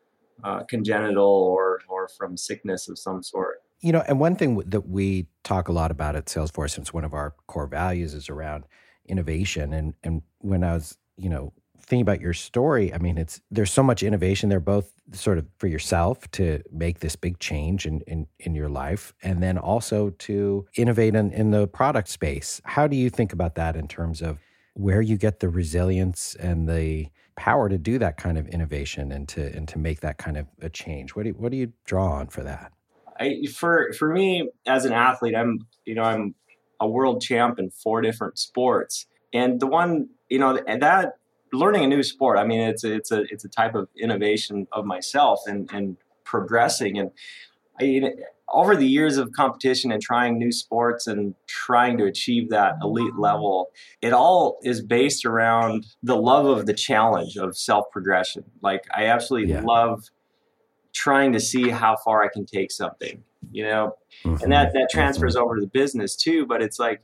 uh, 0.44 0.64
congenital 0.64 1.24
or, 1.24 1.82
or 1.88 2.08
from 2.18 2.38
sickness 2.38 2.88
of 2.88 2.98
some 2.98 3.24
sort. 3.24 3.62
You 3.80 3.92
know, 3.92 4.04
and 4.08 4.20
one 4.20 4.36
thing 4.36 4.58
that 4.66 4.88
we 4.88 5.28
talk 5.44 5.68
a 5.68 5.72
lot 5.72 5.92
about 5.92 6.16
at 6.16 6.26
Salesforce, 6.26 6.72
since 6.72 6.94
one 6.94 7.06
of 7.06 7.14
our 7.14 7.36
core 7.48 7.68
values 7.68 8.14
is 8.14 8.30
around 8.30 8.66
innovation. 9.06 9.74
And, 9.74 9.94
and 10.04 10.24
when 10.40 10.64
I 10.64 10.74
was, 10.74 10.98
you 11.16 11.30
know, 11.30 11.54
thinking 11.80 12.02
about 12.02 12.20
your 12.20 12.34
story, 12.34 12.94
I 12.94 12.98
mean, 12.98 13.18
it's 13.18 13.40
there's 13.50 13.72
so 13.72 13.84
much 13.84 14.04
innovation 14.04 14.50
there, 14.50 14.60
both 14.60 14.92
sort 15.14 15.38
of 15.38 15.46
for 15.58 15.68
yourself 15.68 16.30
to 16.32 16.62
make 16.72 17.00
this 17.00 17.16
big 17.16 17.40
change 17.40 17.86
in 17.86 18.02
in, 18.02 18.28
in 18.40 18.56
your 18.56 18.68
life, 18.68 19.14
and 19.24 19.42
then 19.42 19.58
also 19.58 20.10
to 20.10 20.66
innovate 20.76 21.16
in, 21.16 21.32
in 21.32 21.52
the 21.52 21.68
product 21.68 22.10
space. 22.10 22.62
How 22.66 22.88
do 22.88 22.98
you 22.98 23.10
think 23.10 23.32
about 23.32 23.56
that 23.56 23.76
in 23.76 23.88
terms 23.88 24.22
of 24.22 24.40
where 24.74 25.02
you 25.02 25.18
get 25.18 25.40
the 25.40 25.50
resilience 25.50 26.36
and 26.36 26.68
the 26.68 27.08
power 27.38 27.70
to 27.70 27.78
do 27.78 27.98
that 28.00 28.18
kind 28.18 28.38
of 28.38 28.48
innovation 28.50 29.12
and 29.12 29.28
to 29.30 29.56
and 29.56 29.68
to 29.70 29.78
make 29.78 30.02
that 30.02 30.18
kind 30.18 30.36
of 30.36 30.48
a 30.62 30.70
change? 30.70 31.16
What 31.16 31.24
do 31.24 31.30
you, 31.30 31.36
what 31.36 31.52
do 31.52 31.58
you 31.58 31.72
draw 31.86 32.12
on 32.12 32.28
for 32.28 32.44
that? 32.44 32.74
I, 33.20 33.46
for 33.54 33.94
for 33.94 34.12
me 34.12 34.50
as 34.66 34.86
an 34.86 34.92
athlete, 34.92 35.36
I'm 35.36 35.66
you 35.86 35.96
know 35.96 36.04
I'm 36.04 36.36
a 36.80 36.88
world 36.88 37.22
champ 37.22 37.60
in 37.60 37.70
four 37.70 38.02
different 38.02 38.38
sports, 38.38 39.06
and 39.34 39.60
the 39.60 39.68
one 39.68 40.10
you 40.30 40.40
know 40.40 40.60
that 40.68 41.14
learning 41.54 41.84
a 41.84 41.88
new 41.88 42.04
sport. 42.04 42.38
I 42.38 42.46
mean, 42.46 42.62
it's 42.62 42.84
a, 42.84 42.94
it's 42.94 43.12
a 43.12 43.22
it's 43.32 43.46
a 43.46 43.50
type 43.50 43.76
of 43.76 43.88
innovation 43.98 44.68
of 44.72 44.86
myself 44.86 45.42
and 45.48 45.70
and 45.72 45.98
progressing. 46.24 46.98
And 46.98 47.12
I, 47.80 48.12
over 48.58 48.76
the 48.76 48.88
years 48.88 49.18
of 49.18 49.32
competition 49.34 49.92
and 49.92 50.02
trying 50.02 50.40
new 50.40 50.52
sports 50.52 51.06
and 51.06 51.36
trying 51.46 51.96
to 51.96 52.06
achieve 52.06 52.50
that 52.50 52.74
elite 52.82 53.16
level, 53.16 53.70
it 54.02 54.14
all 54.14 54.58
is 54.64 54.82
based 54.82 55.26
around 55.26 55.86
the 56.02 56.16
love 56.16 56.48
of 56.48 56.66
the 56.66 56.74
challenge 56.74 57.38
of 57.38 57.56
self 57.56 57.86
progression. 57.92 58.44
Like 58.64 58.86
I 58.96 59.06
absolutely 59.06 59.54
yeah. 59.54 59.62
love 59.62 60.06
trying 60.92 61.34
to 61.34 61.40
see 61.40 61.70
how 61.70 61.98
far 62.04 62.24
I 62.24 62.30
can 62.30 62.48
take 62.48 62.72
something, 62.72 63.24
you 63.52 63.64
know, 63.64 63.96
mm-hmm. 64.24 64.44
and 64.44 64.52
that 64.52 64.74
that 64.74 64.90
transfers 64.90 65.36
mm-hmm. 65.36 65.44
over 65.44 65.56
to 65.58 65.62
the 65.62 65.68
business 65.68 66.16
too. 66.16 66.48
But 66.48 66.64
it's 66.64 66.80
like, 66.80 67.02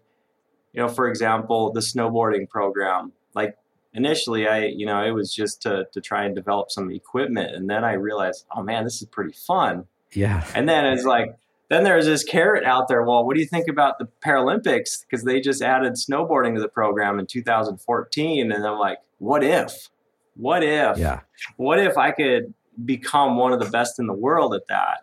you 0.74 0.82
know, 0.82 0.88
for 0.88 1.08
example, 1.08 1.72
the 1.72 1.82
snowboarding 1.82 2.50
program. 2.50 3.12
Like 3.36 3.56
initially 3.94 4.48
I, 4.48 4.66
you 4.66 4.88
know, 4.88 5.06
it 5.06 5.12
was 5.12 5.32
just 5.32 5.62
to, 5.62 5.86
to 5.94 6.02
try 6.02 6.26
and 6.26 6.34
develop 6.34 6.72
some 6.72 6.90
equipment. 6.90 7.56
And 7.56 7.70
then 7.70 7.84
I 7.84 7.94
realized, 7.94 8.48
oh 8.58 8.64
man, 8.64 8.86
this 8.86 9.04
is 9.04 9.08
pretty 9.08 9.34
fun. 9.34 9.86
Yeah. 10.14 10.44
And 10.56 10.68
then 10.68 10.86
it's 10.86 11.06
like, 11.06 11.36
then 11.74 11.84
there's 11.84 12.06
this 12.06 12.24
carrot 12.24 12.64
out 12.64 12.88
there. 12.88 13.04
Well, 13.04 13.26
what 13.26 13.36
do 13.36 13.42
you 13.42 13.48
think 13.48 13.68
about 13.68 13.98
the 14.00 14.08
Paralympics? 14.26 15.04
Because 15.04 15.24
they 15.24 15.42
just 15.42 15.62
added 15.62 15.94
snowboarding 15.94 16.56
to 16.56 16.62
the 16.62 16.70
program 16.70 17.20
in 17.20 17.26
2014. 17.26 18.52
And 18.52 18.66
I'm 18.66 18.78
like, 18.78 19.00
what 19.18 19.44
if? 19.44 19.90
What 20.36 20.64
if? 20.64 20.98
Yeah. 20.98 21.22
What 21.58 21.80
if 21.80 21.98
I 21.98 22.12
could 22.12 22.54
become 22.86 23.38
one 23.38 23.54
of 23.54 23.60
the 23.60 23.70
best 23.70 24.00
in 24.00 24.08
the 24.08 24.14
world 24.14 24.54
at 24.54 24.68
that 24.68 25.00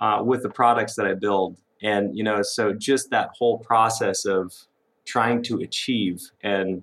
uh, 0.00 0.22
with 0.22 0.42
the 0.42 0.50
products 0.50 0.94
that 0.96 1.06
I 1.06 1.14
build? 1.14 1.56
And, 1.82 2.16
you 2.16 2.22
know, 2.22 2.42
so 2.42 2.72
just 2.72 3.10
that 3.10 3.30
whole 3.38 3.58
process 3.58 4.24
of 4.26 4.52
trying 5.06 5.42
to 5.42 5.58
achieve 5.58 6.20
and 6.42 6.82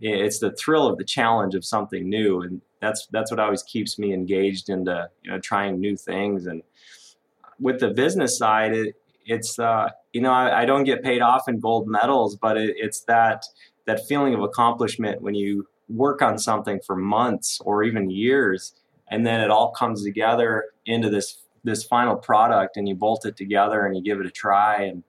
it's 0.00 0.40
the 0.40 0.50
thrill 0.52 0.86
of 0.86 0.98
the 0.98 1.04
challenge 1.04 1.54
of 1.54 1.64
something 1.64 2.08
new 2.08 2.42
and 2.42 2.60
that's 2.80 3.06
that's 3.12 3.30
what 3.30 3.40
always 3.40 3.62
keeps 3.62 3.98
me 3.98 4.12
engaged 4.12 4.68
into 4.68 5.08
you 5.22 5.30
know 5.30 5.38
trying 5.38 5.80
new 5.80 5.96
things 5.96 6.46
and 6.46 6.62
with 7.60 7.80
the 7.80 7.90
business 7.90 8.38
side 8.38 8.74
it, 8.74 8.94
it's 9.26 9.58
uh, 9.58 9.88
you 10.12 10.20
know 10.20 10.32
I, 10.32 10.62
I, 10.62 10.64
don't 10.64 10.84
get 10.84 11.02
paid 11.02 11.22
off 11.22 11.48
in 11.48 11.60
gold 11.60 11.88
medals 11.88 12.36
but 12.36 12.56
it, 12.56 12.74
it's 12.76 13.00
that 13.04 13.44
that 13.86 14.06
feeling 14.06 14.34
of 14.34 14.40
accomplishment 14.40 15.22
when 15.22 15.34
you 15.34 15.66
work 15.88 16.22
on 16.22 16.38
something 16.38 16.80
for 16.86 16.96
months 16.96 17.60
or 17.64 17.82
even 17.82 18.10
years 18.10 18.74
and 19.10 19.26
then 19.26 19.40
it 19.40 19.50
all 19.50 19.70
comes 19.72 20.04
together 20.04 20.64
into 20.86 21.10
this 21.10 21.38
this 21.62 21.84
final 21.84 22.16
product 22.16 22.76
and 22.76 22.88
you 22.88 22.94
bolt 22.94 23.24
it 23.24 23.36
together 23.36 23.86
and 23.86 23.96
you 23.96 24.02
give 24.02 24.20
it 24.20 24.26
a 24.26 24.30
try 24.30 24.82
and 24.82 25.02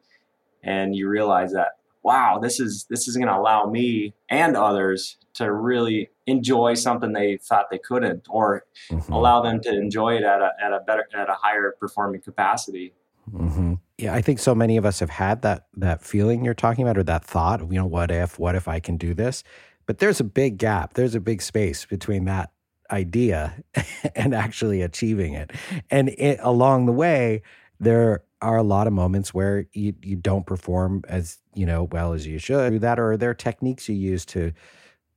and 0.64 0.96
you 0.96 1.08
realize 1.08 1.52
that 1.52 1.74
wow, 2.06 2.38
this 2.40 2.60
is 2.60 2.86
this 2.90 3.08
is 3.08 3.18
going 3.18 3.28
to 3.28 3.36
allow 3.36 3.66
me 3.66 4.14
and 4.30 4.56
others 4.56 5.18
to 5.36 5.52
really 5.52 6.10
enjoy 6.28 6.74
something 6.74 7.14
they 7.14 7.38
thought 7.38 7.70
they 7.70 7.78
couldn't, 7.78 8.26
or 8.30 8.66
mm-hmm. 8.90 9.12
allow 9.12 9.42
them 9.42 9.62
to 9.62 9.70
enjoy 9.70 10.16
it 10.16 10.24
at 10.24 10.42
a 10.42 10.52
at 10.62 10.74
a 10.74 10.80
better 10.80 11.08
at 11.16 11.30
a 11.30 11.34
higher 11.34 11.76
performing 11.80 12.22
capacity. 12.22 12.94
Mm-hmm. 13.32 13.76
Yeah, 13.98 14.14
I 14.14 14.22
think 14.22 14.40
so 14.40 14.54
many 14.54 14.78
of 14.78 14.86
us 14.86 15.00
have 15.00 15.10
had 15.10 15.42
that 15.44 15.68
that 15.76 16.02
feeling 16.02 16.44
you're 16.44 16.54
talking 16.54 16.84
about, 16.84 16.98
or 16.98 17.04
that 17.04 17.24
thought. 17.24 17.62
You 17.62 17.80
know, 17.80 17.86
what 17.86 18.12
if? 18.12 18.40
What 18.40 18.56
if 18.56 18.68
I 18.68 18.80
can 18.80 18.98
do 18.98 19.14
this? 19.14 19.44
But 19.86 20.00
there's 20.00 20.20
a 20.20 20.26
big 20.26 20.58
gap. 20.58 20.94
There's 20.96 21.16
a 21.16 21.20
big 21.20 21.42
space 21.42 21.86
between 21.86 22.26
that 22.26 22.52
idea 22.92 23.64
and 24.16 24.34
actually 24.34 24.82
achieving 24.82 25.34
it. 25.34 25.52
And 25.90 26.10
it, 26.10 26.40
along 26.42 26.86
the 26.86 26.92
way, 26.92 27.42
there 27.80 28.24
are 28.42 28.58
a 28.58 28.64
lot 28.64 28.88
of 28.88 28.94
moments 28.94 29.34
where 29.34 29.66
you, 29.74 29.94
you 30.02 30.16
don't 30.16 30.46
perform 30.46 31.04
as 31.08 31.40
you 31.54 31.66
know 31.66 31.84
well 31.84 32.14
as 32.14 32.28
you 32.28 32.38
should 32.38 32.70
do 32.72 32.80
that 32.80 33.00
or 33.00 33.14
are 33.14 33.18
there 33.18 33.34
techniques 33.34 33.90
you 33.90 33.96
use 33.96 34.26
to 34.26 34.52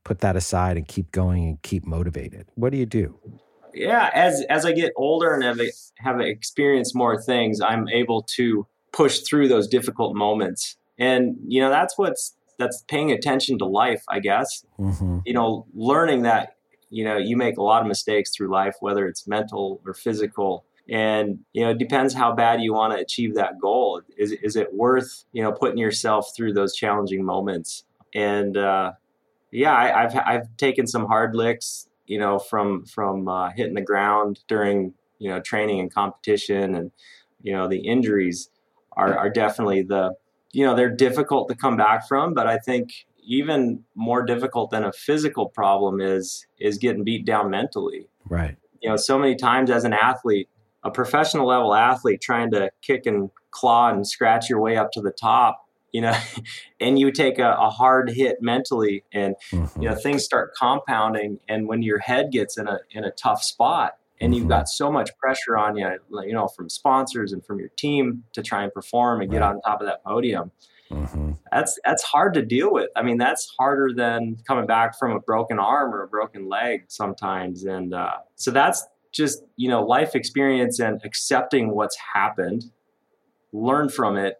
put 0.09 0.21
that 0.21 0.35
aside 0.35 0.75
and 0.75 0.87
keep 0.87 1.11
going 1.11 1.47
and 1.47 1.61
keep 1.61 1.85
motivated. 1.85 2.47
What 2.55 2.71
do 2.71 2.79
you 2.79 2.87
do? 2.87 3.19
Yeah 3.75 4.09
as 4.15 4.43
as 4.49 4.65
i 4.65 4.71
get 4.71 4.91
older 4.95 5.31
and 5.31 5.43
have, 5.43 5.59
have 5.99 6.19
experienced 6.19 6.95
more 6.95 7.21
things 7.21 7.61
i'm 7.61 7.87
able 7.89 8.23
to 8.37 8.65
push 8.91 9.19
through 9.19 9.47
those 9.47 9.67
difficult 9.67 10.15
moments. 10.15 10.75
And 10.97 11.37
you 11.47 11.61
know 11.61 11.69
that's 11.69 11.95
what's 11.95 12.35
that's 12.57 12.83
paying 12.87 13.11
attention 13.11 13.59
to 13.59 13.65
life 13.65 14.03
i 14.09 14.19
guess. 14.19 14.65
Mm-hmm. 14.79 15.19
you 15.27 15.33
know 15.33 15.67
learning 15.75 16.23
that 16.23 16.55
you 16.89 17.03
know 17.05 17.17
you 17.17 17.37
make 17.37 17.57
a 17.57 17.61
lot 17.61 17.83
of 17.83 17.87
mistakes 17.87 18.31
through 18.35 18.49
life 18.49 18.75
whether 18.79 19.05
it's 19.07 19.27
mental 19.27 19.79
or 19.85 19.93
physical. 19.93 20.65
And 20.89 21.37
you 21.53 21.61
know 21.63 21.69
it 21.69 21.77
depends 21.77 22.15
how 22.15 22.33
bad 22.33 22.55
you 22.63 22.73
want 22.73 22.93
to 22.93 22.99
achieve 22.99 23.35
that 23.35 23.59
goal. 23.61 24.01
Is, 24.17 24.31
is 24.31 24.55
it 24.55 24.73
worth 24.73 25.25
you 25.31 25.43
know 25.43 25.51
putting 25.51 25.77
yourself 25.77 26.31
through 26.35 26.53
those 26.53 26.73
challenging 26.75 27.23
moments? 27.23 27.83
And 28.15 28.57
uh, 28.57 28.93
yeah 29.51 29.73
I, 29.73 30.01
have 30.01 30.15
I've 30.25 30.57
taken 30.57 30.87
some 30.87 31.05
hard 31.05 31.35
licks 31.35 31.87
you 32.05 32.19
know 32.19 32.39
from 32.39 32.85
from 32.85 33.27
uh, 33.27 33.51
hitting 33.51 33.75
the 33.75 33.81
ground 33.81 34.39
during 34.47 34.93
you 35.19 35.29
know 35.29 35.39
training 35.39 35.79
and 35.79 35.93
competition 35.93 36.75
and 36.75 36.91
you 37.41 37.53
know 37.53 37.67
the 37.67 37.79
injuries 37.79 38.49
are, 38.93 39.17
are 39.17 39.29
definitely 39.29 39.83
the 39.83 40.13
you 40.51 40.65
know 40.65 40.75
they're 40.75 40.95
difficult 40.95 41.49
to 41.49 41.55
come 41.55 41.77
back 41.77 42.07
from 42.07 42.33
but 42.33 42.47
i 42.47 42.57
think 42.57 42.91
even 43.29 43.83
more 43.93 44.23
difficult 44.23 44.71
than 44.71 44.83
a 44.83 44.91
physical 44.91 45.47
problem 45.47 46.01
is 46.01 46.47
is 46.59 46.77
getting 46.79 47.03
beat 47.03 47.25
down 47.25 47.49
mentally. 47.49 48.07
Right. 48.27 48.57
You 48.81 48.89
know 48.89 48.95
so 48.97 49.19
many 49.19 49.35
times 49.35 49.69
as 49.69 49.85
an 49.85 49.93
athlete 49.93 50.49
a 50.83 50.89
professional 50.89 51.45
level 51.45 51.75
athlete 51.75 52.21
trying 52.21 52.51
to 52.51 52.71
kick 52.81 53.05
and 53.05 53.29
claw 53.51 53.89
and 53.89 54.07
scratch 54.07 54.49
your 54.49 54.59
way 54.59 54.77
up 54.77 54.91
to 54.93 55.01
the 55.01 55.11
top 55.11 55.68
you 55.91 56.01
know 56.01 56.15
and 56.79 56.99
you 56.99 57.11
take 57.11 57.39
a, 57.39 57.51
a 57.53 57.69
hard 57.69 58.09
hit 58.09 58.41
mentally 58.41 59.03
and 59.13 59.35
mm-hmm. 59.51 59.81
you 59.81 59.89
know 59.89 59.95
things 59.95 60.23
start 60.23 60.53
compounding 60.55 61.39
and 61.47 61.67
when 61.67 61.81
your 61.81 61.99
head 61.99 62.31
gets 62.31 62.57
in 62.57 62.67
a 62.67 62.79
in 62.91 63.03
a 63.03 63.11
tough 63.11 63.43
spot 63.43 63.93
and 64.21 64.35
you've 64.35 64.43
mm-hmm. 64.43 64.49
got 64.49 64.69
so 64.69 64.91
much 64.91 65.17
pressure 65.17 65.57
on 65.57 65.77
you, 65.77 65.87
you 66.25 66.33
know, 66.33 66.47
from 66.47 66.69
sponsors 66.69 67.31
and 67.31 67.45
from 67.45 67.59
your 67.59 67.69
team 67.77 68.23
to 68.33 68.43
try 68.43 68.63
and 68.63 68.73
perform 68.73 69.21
and 69.21 69.31
right. 69.31 69.37
get 69.37 69.41
on 69.41 69.61
top 69.61 69.81
of 69.81 69.87
that 69.87 70.03
podium. 70.03 70.51
Mm-hmm. 70.91 71.33
That's 71.51 71.79
that's 71.85 72.03
hard 72.03 72.33
to 72.33 72.41
deal 72.41 72.73
with. 72.73 72.89
I 72.95 73.03
mean, 73.03 73.17
that's 73.17 73.47
harder 73.59 73.93
than 73.93 74.37
coming 74.47 74.65
back 74.65 74.97
from 74.97 75.11
a 75.11 75.19
broken 75.19 75.59
arm 75.59 75.93
or 75.93 76.03
a 76.03 76.07
broken 76.07 76.49
leg 76.49 76.85
sometimes. 76.87 77.63
And 77.63 77.93
uh, 77.93 78.17
so 78.35 78.51
that's 78.51 78.85
just 79.11 79.43
you 79.55 79.69
know 79.69 79.83
life 79.83 80.15
experience 80.15 80.79
and 80.79 80.99
accepting 81.03 81.75
what's 81.75 81.97
happened, 82.13 82.65
learn 83.53 83.89
from 83.89 84.17
it, 84.17 84.37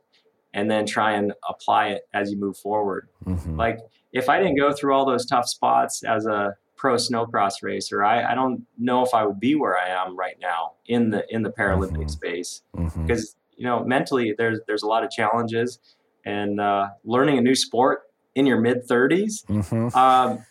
and 0.54 0.70
then 0.70 0.86
try 0.86 1.14
and 1.14 1.34
apply 1.48 1.90
it 1.90 2.02
as 2.14 2.32
you 2.32 2.38
move 2.38 2.58
forward. 2.58 3.10
Mm-hmm. 3.26 3.58
Like 3.58 3.80
if 4.12 4.30
I 4.30 4.40
didn't 4.40 4.58
go 4.58 4.74
through 4.74 4.94
all 4.94 5.06
those 5.06 5.26
tough 5.26 5.48
spots 5.48 6.04
as 6.04 6.26
a 6.26 6.56
pro 6.80 6.96
snowcross 6.96 7.62
racer. 7.62 8.04
I, 8.04 8.32
I 8.32 8.34
don't 8.34 8.66
know 8.78 9.04
if 9.04 9.14
I 9.14 9.26
would 9.26 9.40
be 9.40 9.54
where 9.54 9.78
I 9.78 9.90
am 9.90 10.18
right 10.18 10.38
now 10.42 10.72
in 10.88 11.12
the 11.12 11.26
in 11.30 11.44
the 11.44 11.52
Paralympic 11.52 11.92
mm-hmm. 11.92 12.08
space 12.08 12.64
mm-hmm. 12.76 13.06
because 13.06 13.36
you 13.58 13.66
know 13.66 13.84
mentally 13.84 14.34
there's 14.36 14.60
there's 14.66 14.82
a 14.82 14.88
lot 14.88 15.04
of 15.04 15.12
challenges 15.12 15.78
and 16.26 16.60
uh, 16.60 16.88
learning 17.04 17.38
a 17.38 17.42
new 17.42 17.56
sport 17.56 18.04
in 18.34 18.46
your 18.46 18.60
mid 18.60 18.88
30s. 18.88 19.46
Mm-hmm. 19.46 19.96
Um, 19.96 20.46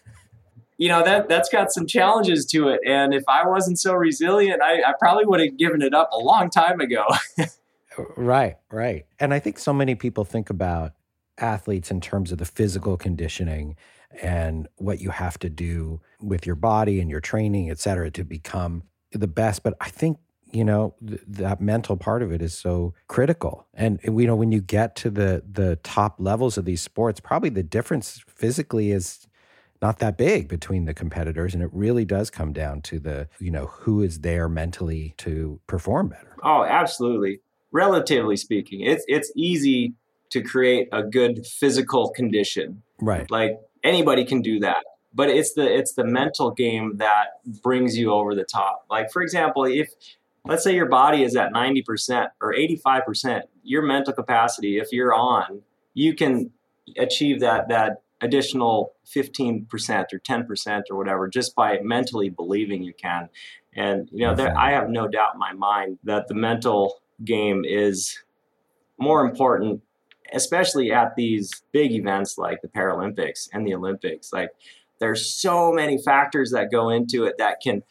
you 0.76 0.88
know 0.88 1.02
that 1.02 1.28
that's 1.28 1.48
got 1.48 1.72
some 1.72 1.86
challenges 1.86 2.44
to 2.52 2.68
it, 2.68 2.80
and 2.86 3.14
if 3.14 3.24
I 3.26 3.48
wasn't 3.48 3.80
so 3.80 3.94
resilient, 3.94 4.62
I, 4.62 4.82
I 4.82 4.92
probably 4.98 5.24
would 5.24 5.40
have 5.40 5.56
given 5.56 5.82
it 5.82 5.94
up 5.94 6.10
a 6.12 6.18
long 6.18 6.50
time 6.50 6.80
ago. 6.80 7.06
right, 8.16 8.56
right. 8.70 9.06
And 9.18 9.32
I 9.34 9.38
think 9.38 9.58
so 9.58 9.72
many 9.72 9.94
people 9.94 10.24
think 10.24 10.50
about 10.50 10.92
athletes 11.38 11.90
in 11.90 12.00
terms 12.00 12.32
of 12.32 12.38
the 12.38 12.44
physical 12.44 12.96
conditioning 12.96 13.76
and 14.22 14.68
what 14.76 15.00
you 15.00 15.10
have 15.10 15.38
to 15.38 15.50
do 15.50 16.00
with 16.20 16.46
your 16.46 16.56
body 16.56 17.00
and 17.00 17.10
your 17.10 17.20
training, 17.20 17.70
et 17.70 17.78
cetera, 17.78 18.10
to 18.10 18.24
become 18.24 18.82
the 19.12 19.28
best. 19.28 19.62
But 19.62 19.74
I 19.80 19.88
think 19.90 20.18
you 20.52 20.64
know 20.64 20.94
th- 21.06 21.20
that 21.26 21.60
mental 21.60 21.96
part 21.96 22.22
of 22.22 22.32
it 22.32 22.40
is 22.40 22.54
so 22.54 22.94
critical 23.06 23.66
and 23.74 24.00
you 24.02 24.26
know 24.26 24.36
when 24.36 24.52
you 24.52 24.60
get 24.60 24.96
to 24.96 25.10
the 25.10 25.42
the 25.50 25.76
top 25.76 26.16
levels 26.18 26.56
of 26.56 26.64
these 26.64 26.80
sports 26.80 27.20
probably 27.20 27.50
the 27.50 27.62
difference 27.62 28.22
physically 28.26 28.90
is 28.90 29.26
not 29.80 29.98
that 29.98 30.16
big 30.16 30.48
between 30.48 30.86
the 30.86 30.94
competitors 30.94 31.54
and 31.54 31.62
it 31.62 31.70
really 31.72 32.04
does 32.04 32.30
come 32.30 32.52
down 32.52 32.80
to 32.80 32.98
the 32.98 33.28
you 33.38 33.50
know 33.50 33.66
who 33.66 34.02
is 34.02 34.20
there 34.20 34.48
mentally 34.48 35.14
to 35.18 35.60
perform 35.66 36.08
better 36.08 36.36
oh 36.42 36.64
absolutely 36.64 37.40
relatively 37.72 38.36
speaking 38.36 38.80
it's 38.80 39.04
it's 39.08 39.30
easy 39.36 39.92
to 40.30 40.42
create 40.42 40.88
a 40.92 41.02
good 41.02 41.46
physical 41.46 42.10
condition. 42.10 42.82
Right. 43.00 43.30
Like 43.30 43.58
anybody 43.82 44.24
can 44.24 44.42
do 44.42 44.60
that 44.60 44.84
but 45.14 45.28
it's 45.28 45.54
the 45.54 45.66
it's 45.66 45.94
the 45.94 46.04
mental 46.04 46.50
game 46.50 46.96
that 46.98 47.28
brings 47.62 47.96
you 47.96 48.12
over 48.12 48.34
the 48.34 48.44
top. 48.44 48.84
Like 48.90 49.10
for 49.10 49.22
example 49.22 49.64
if 49.64 49.88
let's 50.44 50.62
say 50.62 50.74
your 50.74 50.88
body 50.88 51.22
is 51.22 51.36
at 51.36 51.52
90% 51.52 52.28
or 52.40 52.54
85% 52.54 53.42
your 53.62 53.82
mental 53.82 54.12
capacity 54.12 54.78
if 54.78 54.92
you're 54.92 55.14
on 55.14 55.62
you 55.94 56.14
can 56.14 56.50
achieve 56.96 57.40
that 57.40 57.68
that 57.68 58.02
additional 58.20 58.92
15% 59.06 59.66
or 60.12 60.18
10% 60.18 60.82
or 60.90 60.96
whatever 60.96 61.28
just 61.28 61.54
by 61.54 61.78
mentally 61.82 62.28
believing 62.28 62.82
you 62.82 62.92
can. 62.92 63.28
And 63.74 64.08
you 64.12 64.26
know 64.26 64.34
there, 64.34 64.56
i 64.58 64.72
have 64.72 64.88
no 64.88 65.06
doubt 65.06 65.34
in 65.34 65.38
my 65.38 65.52
mind 65.52 65.98
that 66.04 66.28
the 66.28 66.34
mental 66.34 67.00
game 67.24 67.64
is 67.64 68.18
more 68.98 69.24
important 69.24 69.82
especially 70.32 70.92
at 70.92 71.16
these 71.16 71.62
big 71.72 71.92
events 71.92 72.38
like 72.38 72.60
the 72.62 72.68
Paralympics 72.68 73.48
and 73.52 73.66
the 73.66 73.74
Olympics. 73.74 74.32
Like 74.32 74.50
there's 75.00 75.26
so 75.26 75.72
many 75.72 75.98
factors 75.98 76.50
that 76.50 76.70
go 76.70 76.88
into 76.88 77.24
it 77.24 77.38
that 77.38 77.60
can 77.62 77.82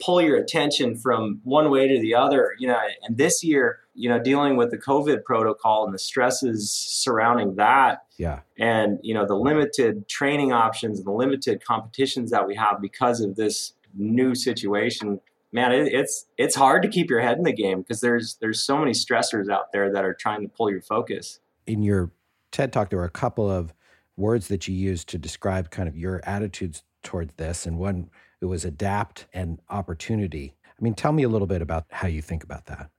pull 0.00 0.22
your 0.22 0.36
attention 0.36 0.96
from 0.96 1.40
one 1.44 1.70
way 1.70 1.86
to 1.88 2.00
the 2.00 2.14
other. 2.14 2.54
You 2.58 2.68
know, 2.68 2.78
and 3.02 3.16
this 3.16 3.44
year, 3.44 3.80
you 3.94 4.08
know, 4.08 4.18
dealing 4.18 4.56
with 4.56 4.70
the 4.70 4.78
COVID 4.78 5.24
protocol 5.24 5.84
and 5.84 5.92
the 5.92 5.98
stresses 5.98 6.70
surrounding 6.70 7.56
that. 7.56 8.04
Yeah. 8.16 8.40
And, 8.58 8.98
you 9.02 9.14
know, 9.14 9.26
the 9.26 9.34
limited 9.34 10.08
training 10.08 10.52
options 10.52 10.98
and 10.98 11.06
the 11.06 11.12
limited 11.12 11.64
competitions 11.64 12.30
that 12.30 12.46
we 12.46 12.54
have 12.54 12.80
because 12.80 13.20
of 13.20 13.36
this 13.36 13.74
new 13.94 14.34
situation 14.34 15.20
man, 15.52 15.72
it, 15.72 15.92
it's 15.92 16.26
it's 16.38 16.54
hard 16.54 16.82
to 16.82 16.88
keep 16.88 17.10
your 17.10 17.20
head 17.20 17.38
in 17.38 17.44
the 17.44 17.52
game 17.52 17.80
because 17.80 18.00
there's 18.00 18.36
there's 18.40 18.64
so 18.64 18.78
many 18.78 18.92
stressors 18.92 19.50
out 19.50 19.72
there 19.72 19.92
that 19.92 20.04
are 20.04 20.14
trying 20.14 20.42
to 20.42 20.48
pull 20.48 20.70
your 20.70 20.82
focus 20.82 21.40
in 21.66 21.82
your 21.82 22.10
TED 22.50 22.72
talk, 22.72 22.90
there 22.90 22.98
were 22.98 23.04
a 23.04 23.10
couple 23.10 23.50
of 23.50 23.72
words 24.16 24.48
that 24.48 24.66
you 24.68 24.74
used 24.74 25.08
to 25.08 25.18
describe 25.18 25.70
kind 25.70 25.88
of 25.88 25.96
your 25.96 26.20
attitudes 26.24 26.82
towards 27.02 27.32
this, 27.36 27.66
and 27.66 27.78
one 27.78 28.10
it 28.40 28.46
was 28.46 28.64
adapt 28.64 29.26
and 29.32 29.60
opportunity. 29.68 30.54
I 30.66 30.82
mean, 30.82 30.94
tell 30.94 31.12
me 31.12 31.22
a 31.22 31.28
little 31.28 31.46
bit 31.46 31.62
about 31.62 31.84
how 31.90 32.08
you 32.08 32.22
think 32.22 32.42
about 32.42 32.66
that. 32.66 32.90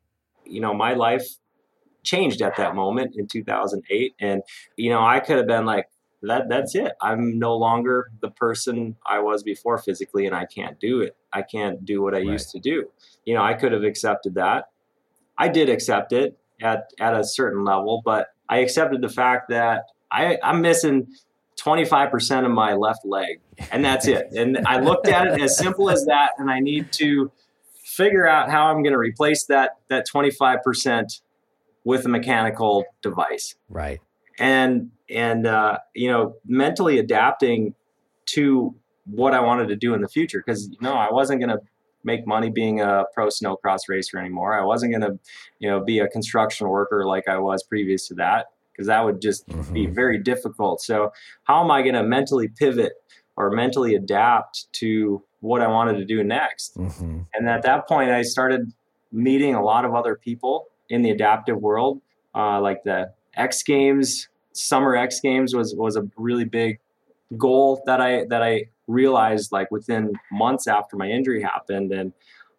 You 0.46 0.62
know, 0.62 0.74
my 0.74 0.94
life 0.94 1.26
changed 2.04 2.42
at 2.42 2.56
that 2.58 2.76
moment 2.76 3.16
in 3.16 3.28
2008, 3.28 4.16
and 4.20 4.42
you 4.78 4.90
know, 4.90 5.04
I 5.04 5.20
could 5.20 5.38
have 5.38 5.48
been 5.48 5.66
like, 5.66 5.88
that 6.24 6.50
that's 6.50 6.76
it. 6.76 6.94
I'm 7.02 7.40
no 7.40 7.56
longer 7.58 8.12
the 8.22 8.30
person 8.30 8.96
I 9.06 9.20
was 9.20 9.44
before 9.44 9.78
physically, 9.80 10.28
and 10.28 10.36
I 10.36 10.46
can't 10.46 10.80
do 10.80 11.02
it. 11.02 11.16
I 11.34 11.41
can't 11.41 11.86
do 11.86 12.02
what 12.02 12.13
I 12.13 12.17
right. 12.17 12.28
used 12.28 12.52
to 12.52 12.60
do. 12.60 12.89
You 13.26 13.36
know, 13.36 13.41
I 13.41 13.54
could 13.54 13.72
have 13.72 13.84
accepted 13.84 14.36
that. 14.36 14.70
I 15.38 15.48
did 15.48 15.70
accept 15.70 16.13
it 16.13 16.38
at 16.62 16.91
at 17.00 17.17
a 17.17 17.24
certain 17.24 17.63
level, 17.63 18.02
but 18.04 18.28
I 18.50 18.58
accepted 18.58 19.02
the 19.02 19.10
fact 19.10 19.50
that 19.50 19.86
I, 20.12 20.38
I'm 20.44 20.62
missing 20.62 21.08
25% 21.60 22.46
of 22.46 22.52
my 22.52 22.74
left 22.74 23.06
leg, 23.06 23.39
and 23.72 23.84
that's 23.84 24.08
it. 24.08 24.28
And 24.36 24.60
I 24.67 24.80
looked 24.80 25.08
at 25.08 25.28
it 25.28 25.41
as 25.41 25.58
simple 25.58 25.89
as 25.89 26.06
that, 26.06 26.32
and 26.38 26.50
I 26.50 26.60
need 26.60 26.91
to 26.94 27.32
figure 27.84 28.28
out 28.28 28.50
how 28.50 28.67
I'm 28.67 28.84
going 28.84 28.94
to 28.94 29.00
replace 29.00 29.46
that 29.46 29.78
that 29.89 30.06
25% 30.08 31.22
with 31.84 32.06
a 32.06 32.10
mechanical 32.10 32.86
device. 33.02 33.56
Right. 33.70 34.02
And 34.39 34.91
and 35.10 35.46
uh, 35.46 35.80
you 35.94 36.10
know, 36.10 36.36
mentally 36.46 37.00
adapting 37.00 37.76
to 38.28 38.76
what 39.12 39.34
I 39.34 39.41
wanted 39.41 39.67
to 39.69 39.76
do 39.76 39.93
in 39.93 40.02
the 40.02 40.08
future 40.08 40.43
because 40.45 40.69
you 40.69 40.78
know 40.82 40.93
I 40.93 41.12
wasn't 41.12 41.39
going 41.39 41.50
to 41.50 41.62
make 42.04 42.26
money 42.26 42.50
being 42.50 42.82
a 42.82 43.06
pro 43.13 43.28
snowcross 43.28 43.82
racer 43.88 44.17
anymore. 44.17 44.60
I 44.60 44.63
wasn't 44.63 44.91
going 44.91 45.02
to, 45.02 45.19
you 45.60 45.69
know, 45.69 45.84
be 45.84 46.00
a 46.00 46.08
construction 46.08 46.67
worker 46.67 47.06
like 47.06 47.28
I 47.28 47.38
was 47.38 47.63
previous 47.63 48.08
to 48.08 48.15
that 48.15 48.47
because 48.71 48.88
that 48.88 49.04
would 49.04 49.21
just 49.21 49.47
mm-hmm. 49.47 49.74
be 49.74 49.86
very 49.86 50.17
difficult. 50.17 50.82
So, 50.82 51.12
how 51.43 51.63
am 51.63 51.71
I 51.71 51.82
going 51.82 51.95
to 51.95 52.04
mentally 52.04 52.47
pivot 52.47 52.93
or 53.36 53.52
mentally 53.52 53.95
adapt 53.95 54.71
to 54.74 55.24
what 55.41 55.62
I 55.62 55.67
wanted 55.67 55.97
to 55.97 56.06
do 56.06 56.24
next? 56.24 56.78
Mm-hmm. 56.78 57.19
And 57.34 57.50
at 57.50 57.63
that 57.63 57.88
point, 57.88 58.12
I 58.12 58.21
started 58.21 58.71
meeting 59.12 59.56
a 59.56 59.63
lot 59.63 59.86
of 59.86 59.93
other 59.93 60.15
people 60.15 60.67
in 60.89 61.02
the 61.02 61.12
adaptive 61.12 61.58
world, 61.58 62.02
uh, 62.36 62.60
like 62.62 62.84
the 62.84 63.13
X 63.36 63.63
Games, 63.63 64.28
Summer 64.54 64.95
X 64.95 65.19
Games 65.21 65.56
was 65.56 65.74
was 65.76 65.95
a 65.95 66.04
really 66.17 66.45
big 66.45 66.80
goal 67.38 67.82
that 67.86 68.02
I 68.02 68.26
that 68.26 68.43
I 68.43 68.65
realized 68.88 69.52
like 69.52 69.72
within 69.72 70.13
months 70.32 70.67
after 70.67 70.96
my 70.96 71.08
injury 71.08 71.41
happened 71.41 71.91
and 71.91 72.13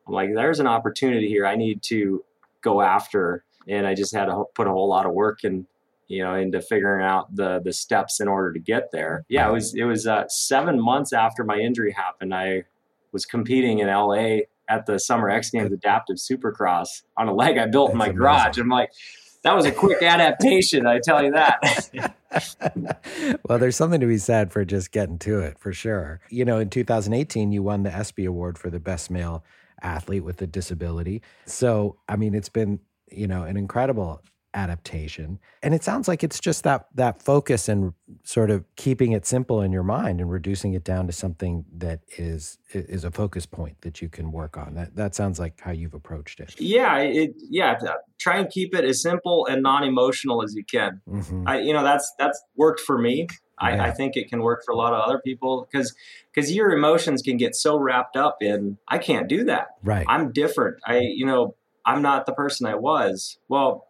I'm 0.06 0.14
like 0.14 0.30
there's 0.34 0.60
an 0.60 0.66
opportunity 0.66 1.28
here. 1.28 1.46
I 1.46 1.56
need 1.56 1.82
to 1.84 2.24
go 2.62 2.80
after 2.80 3.44
and 3.68 3.86
I 3.86 3.94
just 3.94 4.14
had 4.14 4.26
to 4.26 4.44
put 4.54 4.66
a 4.66 4.70
whole 4.70 4.88
lot 4.88 5.06
of 5.06 5.12
work 5.12 5.40
and 5.44 5.66
you 6.08 6.22
know 6.22 6.34
into 6.34 6.60
figuring 6.60 7.04
out 7.04 7.34
the 7.34 7.60
the 7.64 7.72
steps 7.72 8.20
in 8.20 8.28
order 8.28 8.52
to 8.52 8.58
get 8.58 8.90
there. 8.92 9.24
Yeah 9.28 9.48
it 9.48 9.52
was 9.52 9.74
it 9.74 9.84
was 9.84 10.06
uh, 10.06 10.24
seven 10.28 10.80
months 10.80 11.12
after 11.12 11.44
my 11.44 11.56
injury 11.56 11.92
happened 11.92 12.34
I 12.34 12.64
was 13.12 13.26
competing 13.26 13.80
in 13.80 13.88
LA 13.88 14.38
at 14.68 14.86
the 14.86 14.98
Summer 14.98 15.28
X 15.28 15.50
Games 15.50 15.72
Adaptive 15.72 16.16
Supercross 16.16 17.02
on 17.16 17.28
a 17.28 17.34
leg 17.34 17.58
I 17.58 17.66
built 17.66 17.88
That's 17.88 17.94
in 17.94 17.98
my 17.98 18.06
amazing. 18.06 18.18
garage. 18.18 18.58
I'm 18.58 18.68
like 18.68 18.90
that 19.42 19.54
was 19.54 19.64
a 19.64 19.72
quick 19.72 20.02
adaptation 20.02 20.86
I 20.86 21.00
tell 21.00 21.22
you 21.22 21.32
that 21.32 21.60
well, 23.48 23.58
there's 23.58 23.76
something 23.76 24.00
to 24.00 24.06
be 24.06 24.18
said 24.18 24.52
for 24.52 24.64
just 24.64 24.92
getting 24.92 25.18
to 25.20 25.40
it, 25.40 25.58
for 25.58 25.72
sure. 25.72 26.20
You 26.30 26.44
know, 26.44 26.58
in 26.58 26.70
2018, 26.70 27.52
you 27.52 27.62
won 27.62 27.82
the 27.82 27.94
ESPY 27.94 28.24
Award 28.24 28.58
for 28.58 28.70
the 28.70 28.80
best 28.80 29.10
male 29.10 29.44
athlete 29.82 30.24
with 30.24 30.40
a 30.42 30.46
disability. 30.46 31.22
So, 31.44 31.96
I 32.08 32.16
mean, 32.16 32.34
it's 32.34 32.48
been, 32.48 32.80
you 33.10 33.26
know, 33.26 33.42
an 33.42 33.56
incredible 33.56 34.22
adaptation 34.54 35.38
and 35.62 35.74
it 35.74 35.82
sounds 35.82 36.08
like 36.08 36.22
it's 36.22 36.38
just 36.38 36.64
that 36.64 36.86
that 36.94 37.22
focus 37.22 37.68
and 37.68 37.94
sort 38.22 38.50
of 38.50 38.64
keeping 38.76 39.12
it 39.12 39.24
simple 39.24 39.62
in 39.62 39.72
your 39.72 39.82
mind 39.82 40.20
and 40.20 40.30
reducing 40.30 40.74
it 40.74 40.84
down 40.84 41.06
to 41.06 41.12
something 41.12 41.64
that 41.74 42.00
is 42.18 42.58
is 42.72 43.04
a 43.04 43.10
focus 43.10 43.46
point 43.46 43.80
that 43.80 44.02
you 44.02 44.08
can 44.08 44.30
work 44.30 44.56
on 44.56 44.74
that 44.74 44.94
that 44.94 45.14
sounds 45.14 45.38
like 45.38 45.58
how 45.60 45.70
you've 45.70 45.94
approached 45.94 46.38
it 46.38 46.54
yeah 46.60 46.98
it 46.98 47.34
yeah 47.48 47.78
try 48.18 48.36
and 48.36 48.50
keep 48.50 48.74
it 48.74 48.84
as 48.84 49.00
simple 49.00 49.46
and 49.46 49.62
non-emotional 49.62 50.42
as 50.42 50.54
you 50.54 50.64
can 50.64 51.00
mm-hmm. 51.08 51.48
I, 51.48 51.60
you 51.60 51.72
know 51.72 51.82
that's 51.82 52.12
that's 52.18 52.42
worked 52.56 52.80
for 52.80 52.98
me 52.98 53.28
I, 53.58 53.76
yeah. 53.76 53.84
I, 53.84 53.90
think 53.92 54.16
it 54.16 54.28
can 54.28 54.42
work 54.42 54.62
for 54.64 54.72
a 54.72 54.76
lot 54.76 54.92
of 54.92 55.00
other 55.00 55.20
people 55.20 55.68
because 55.70 55.94
because 56.34 56.52
your 56.52 56.72
emotions 56.72 57.22
can 57.22 57.36
get 57.36 57.54
so 57.54 57.78
wrapped 57.78 58.16
up 58.16 58.38
in 58.40 58.78
I 58.88 58.98
can't 58.98 59.28
do 59.28 59.44
that. 59.44 59.68
Right. 59.84 60.04
I'm 60.08 60.32
different. 60.32 60.78
I 60.84 60.98
you 60.98 61.24
know 61.24 61.54
I'm 61.84 62.02
not 62.02 62.26
the 62.26 62.32
person 62.32 62.66
I 62.66 62.74
was. 62.74 63.38
Well, 63.48 63.86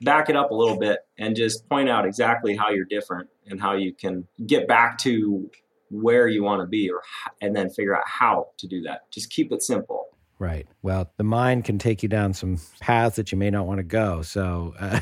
back 0.00 0.28
it 0.28 0.36
up 0.36 0.50
a 0.50 0.54
little 0.54 0.78
bit 0.78 1.00
and 1.18 1.36
just 1.36 1.68
point 1.68 1.88
out 1.88 2.06
exactly 2.06 2.56
how 2.56 2.70
you're 2.70 2.84
different 2.84 3.28
and 3.46 3.60
how 3.60 3.72
you 3.72 3.92
can 3.94 4.26
get 4.46 4.66
back 4.66 4.98
to 4.98 5.50
where 5.90 6.26
you 6.26 6.42
want 6.42 6.60
to 6.62 6.66
be 6.66 6.90
or 6.90 7.02
and 7.40 7.54
then 7.54 7.68
figure 7.70 7.96
out 7.96 8.04
how 8.06 8.48
to 8.58 8.66
do 8.66 8.80
that. 8.82 9.10
Just 9.10 9.30
keep 9.30 9.52
it 9.52 9.62
simple. 9.62 10.06
Right. 10.42 10.66
Well, 10.82 11.12
the 11.18 11.22
mind 11.22 11.64
can 11.64 11.78
take 11.78 12.02
you 12.02 12.08
down 12.08 12.34
some 12.34 12.58
paths 12.80 13.14
that 13.14 13.30
you 13.30 13.38
may 13.38 13.48
not 13.48 13.64
want 13.64 13.78
to 13.78 13.84
go. 13.84 14.22
So, 14.22 14.74
uh, 14.76 14.98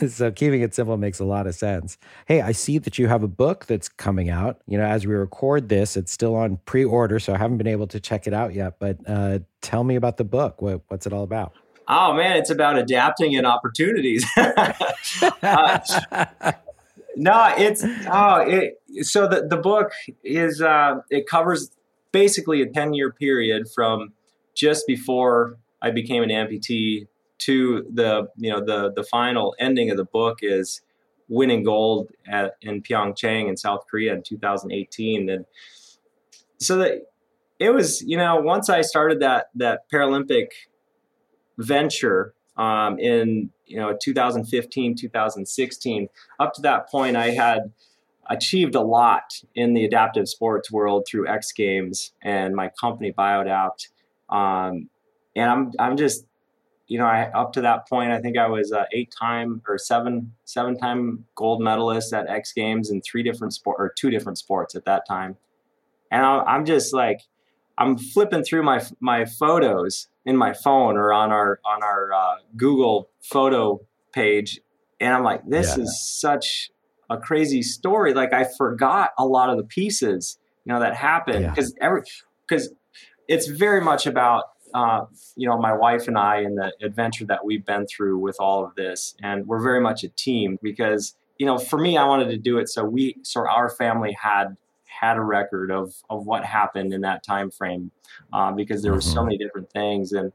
so 0.08 0.32
keeping 0.32 0.60
it 0.60 0.74
simple 0.74 0.96
makes 0.96 1.20
a 1.20 1.24
lot 1.24 1.46
of 1.46 1.54
sense. 1.54 1.98
Hey, 2.26 2.40
I 2.40 2.50
see 2.50 2.78
that 2.78 2.98
you 2.98 3.06
have 3.06 3.22
a 3.22 3.28
book 3.28 3.66
that's 3.66 3.88
coming 3.88 4.28
out. 4.28 4.60
You 4.66 4.76
know, 4.76 4.84
as 4.84 5.06
we 5.06 5.14
record 5.14 5.68
this, 5.68 5.96
it's 5.96 6.10
still 6.10 6.34
on 6.34 6.58
pre-order, 6.64 7.20
so 7.20 7.32
I 7.32 7.38
haven't 7.38 7.58
been 7.58 7.68
able 7.68 7.86
to 7.86 8.00
check 8.00 8.26
it 8.26 8.34
out 8.34 8.54
yet. 8.54 8.80
But 8.80 8.98
uh, 9.06 9.38
tell 9.60 9.84
me 9.84 9.94
about 9.94 10.16
the 10.16 10.24
book. 10.24 10.60
What, 10.60 10.82
what's 10.88 11.06
it 11.06 11.12
all 11.12 11.22
about? 11.22 11.52
Oh 11.94 12.14
man, 12.14 12.38
it's 12.38 12.48
about 12.48 12.78
adapting 12.78 13.36
and 13.36 13.46
opportunities. 13.46 14.24
uh, 15.42 15.78
no, 17.16 17.52
it's 17.58 17.84
oh, 18.10 18.36
it, 18.46 18.80
so 19.04 19.28
the 19.28 19.46
the 19.46 19.58
book 19.58 19.92
is 20.24 20.62
uh, 20.62 21.00
it 21.10 21.26
covers 21.26 21.70
basically 22.10 22.62
a 22.62 22.66
10 22.66 22.94
year 22.94 23.12
period 23.12 23.68
from 23.74 24.14
just 24.54 24.86
before 24.86 25.58
I 25.82 25.90
became 25.90 26.22
an 26.22 26.30
amputee 26.30 27.08
to 27.40 27.86
the 27.92 28.28
you 28.38 28.50
know 28.50 28.64
the 28.64 28.90
the 28.94 29.04
final 29.04 29.54
ending 29.58 29.90
of 29.90 29.98
the 29.98 30.06
book 30.06 30.38
is 30.40 30.80
winning 31.28 31.62
gold 31.62 32.08
at, 32.26 32.54
in 32.62 32.82
Pyeongchang 32.82 33.50
in 33.50 33.56
South 33.58 33.84
Korea 33.90 34.14
in 34.14 34.22
2018 34.22 35.28
and 35.28 35.44
so 36.58 36.76
that 36.76 37.02
it 37.58 37.70
was 37.70 38.00
you 38.00 38.16
know 38.16 38.36
once 38.36 38.70
I 38.70 38.80
started 38.80 39.20
that 39.20 39.50
that 39.56 39.90
Paralympic 39.92 40.48
venture 41.62 42.34
um, 42.56 42.98
in 42.98 43.50
you 43.66 43.76
know 43.76 43.96
2015 44.00 44.94
2016 44.96 46.08
up 46.38 46.52
to 46.54 46.62
that 46.62 46.90
point 46.90 47.16
I 47.16 47.30
had 47.30 47.72
achieved 48.30 48.74
a 48.74 48.80
lot 48.80 49.42
in 49.54 49.74
the 49.74 49.84
adaptive 49.84 50.28
sports 50.28 50.70
world 50.70 51.06
through 51.08 51.28
X 51.28 51.52
Games 51.52 52.12
and 52.22 52.54
my 52.54 52.70
company 52.80 53.12
Biodapt. 53.12 53.88
Um, 54.28 54.88
and 55.34 55.50
I'm 55.50 55.72
I'm 55.78 55.96
just 55.96 56.26
you 56.86 56.98
know 56.98 57.06
I 57.06 57.30
up 57.32 57.52
to 57.54 57.62
that 57.62 57.88
point 57.88 58.12
I 58.12 58.20
think 58.20 58.36
I 58.36 58.48
was 58.48 58.72
eight 58.92 59.14
time 59.18 59.62
or 59.66 59.78
seven 59.78 60.32
seven 60.44 60.76
time 60.76 61.24
gold 61.34 61.62
medalist 61.62 62.12
at 62.12 62.28
X 62.28 62.52
Games 62.52 62.90
in 62.90 63.00
three 63.02 63.22
different 63.22 63.54
sport 63.54 63.76
or 63.78 63.92
two 63.96 64.10
different 64.10 64.38
sports 64.38 64.74
at 64.74 64.84
that 64.84 65.06
time. 65.06 65.36
And 66.10 66.24
I'm 66.24 66.64
just 66.64 66.92
like 66.92 67.22
I'm 67.78 67.96
flipping 67.96 68.44
through 68.44 68.62
my 68.62 68.84
my 69.00 69.24
photos 69.24 70.08
in 70.24 70.36
my 70.36 70.52
phone 70.52 70.96
or 70.96 71.12
on 71.12 71.30
our 71.30 71.60
on 71.64 71.82
our 71.82 72.12
uh, 72.12 72.36
Google 72.56 73.10
photo 73.22 73.80
page, 74.12 74.60
and 75.00 75.14
I'm 75.14 75.24
like, 75.24 75.46
this 75.46 75.76
yeah. 75.76 75.84
is 75.84 76.06
such 76.20 76.70
a 77.10 77.18
crazy 77.18 77.62
story. 77.62 78.14
Like 78.14 78.32
I 78.32 78.44
forgot 78.44 79.10
a 79.18 79.26
lot 79.26 79.50
of 79.50 79.56
the 79.56 79.64
pieces, 79.64 80.38
you 80.64 80.72
know, 80.72 80.80
that 80.80 80.94
happened 80.94 81.48
because 81.48 81.74
yeah. 81.76 81.86
every 81.86 82.02
because 82.48 82.72
it's 83.28 83.46
very 83.46 83.80
much 83.80 84.06
about 84.06 84.44
uh, 84.74 85.04
you 85.36 85.48
know 85.48 85.58
my 85.58 85.72
wife 85.72 86.08
and 86.08 86.16
I 86.16 86.40
and 86.40 86.58
the 86.58 86.72
adventure 86.82 87.24
that 87.26 87.44
we've 87.44 87.64
been 87.64 87.86
through 87.86 88.18
with 88.18 88.36
all 88.40 88.64
of 88.64 88.74
this, 88.74 89.14
and 89.22 89.46
we're 89.46 89.62
very 89.62 89.80
much 89.80 90.04
a 90.04 90.08
team 90.08 90.58
because 90.62 91.14
you 91.38 91.46
know 91.46 91.58
for 91.58 91.78
me 91.78 91.96
I 91.96 92.04
wanted 92.04 92.30
to 92.30 92.38
do 92.38 92.58
it 92.58 92.68
so 92.68 92.84
we 92.84 93.16
so 93.22 93.46
our 93.46 93.68
family 93.68 94.16
had 94.20 94.56
had 95.02 95.16
a 95.16 95.20
record 95.20 95.70
of 95.70 95.94
of 96.08 96.26
what 96.26 96.44
happened 96.44 96.94
in 96.94 97.00
that 97.02 97.22
time 97.24 97.50
frame 97.50 97.90
uh, 98.32 98.52
because 98.52 98.82
there 98.82 98.92
were 98.92 98.98
mm-hmm. 98.98 99.14
so 99.14 99.24
many 99.24 99.36
different 99.36 99.70
things 99.70 100.12
and 100.12 100.32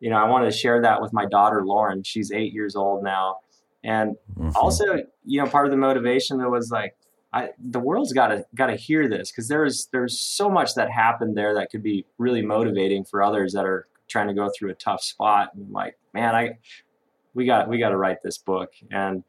you 0.00 0.08
know 0.08 0.16
I 0.16 0.24
wanted 0.24 0.46
to 0.46 0.56
share 0.56 0.80
that 0.82 1.02
with 1.02 1.12
my 1.12 1.26
daughter 1.26 1.64
Lauren. 1.64 2.02
She's 2.02 2.32
eight 2.32 2.52
years 2.52 2.76
old 2.76 3.02
now 3.02 3.38
and 3.84 4.16
mm-hmm. 4.38 4.50
also, 4.56 4.84
you 5.26 5.40
know, 5.40 5.48
part 5.48 5.66
of 5.66 5.70
the 5.70 5.76
motivation 5.76 6.38
that 6.38 6.50
was 6.50 6.70
like, 6.70 6.96
I, 7.34 7.50
the 7.58 7.80
world's 7.80 8.12
got 8.12 8.28
to 8.28 8.46
got 8.54 8.68
to 8.68 8.76
hear 8.76 9.08
this 9.08 9.30
because 9.30 9.48
there's 9.48 9.88
there's 9.92 10.18
so 10.18 10.48
much 10.48 10.74
that 10.76 10.90
happened 10.90 11.36
there 11.36 11.54
that 11.54 11.70
could 11.70 11.82
be 11.82 12.06
really 12.16 12.42
motivating 12.42 13.04
for 13.04 13.22
others 13.22 13.52
that 13.52 13.66
are 13.66 13.88
trying 14.08 14.28
to 14.28 14.34
go 14.34 14.50
through 14.56 14.70
a 14.70 14.74
tough 14.74 15.02
spot. 15.02 15.50
And 15.54 15.70
like, 15.70 15.98
man, 16.12 16.34
I 16.34 16.58
we 17.34 17.44
got 17.44 17.68
we 17.68 17.78
got 17.78 17.90
to 17.90 17.96
write 17.96 18.22
this 18.22 18.38
book 18.38 18.72
and. 18.90 19.22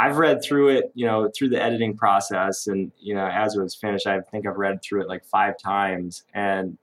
I've 0.00 0.16
read 0.16 0.42
through 0.42 0.68
it, 0.70 0.92
you 0.94 1.06
know, 1.06 1.30
through 1.36 1.50
the 1.50 1.62
editing 1.62 1.96
process, 1.96 2.66
and 2.66 2.90
you 2.98 3.14
know, 3.14 3.26
as 3.26 3.54
it 3.54 3.60
was 3.60 3.74
finished, 3.74 4.06
I 4.06 4.20
think 4.20 4.46
I've 4.46 4.56
read 4.56 4.82
through 4.82 5.02
it 5.02 5.08
like 5.08 5.24
five 5.24 5.58
times, 5.58 6.22
and 6.32 6.78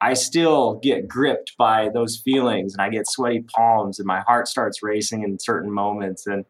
I 0.00 0.14
still 0.14 0.74
get 0.74 1.08
gripped 1.08 1.56
by 1.56 1.88
those 1.88 2.16
feelings 2.16 2.74
and 2.74 2.82
I 2.82 2.90
get 2.90 3.08
sweaty 3.08 3.40
palms 3.40 3.98
and 3.98 4.06
my 4.06 4.20
heart 4.20 4.48
starts 4.48 4.82
racing 4.82 5.22
in 5.22 5.38
certain 5.38 5.72
moments. 5.72 6.26
And 6.26 6.44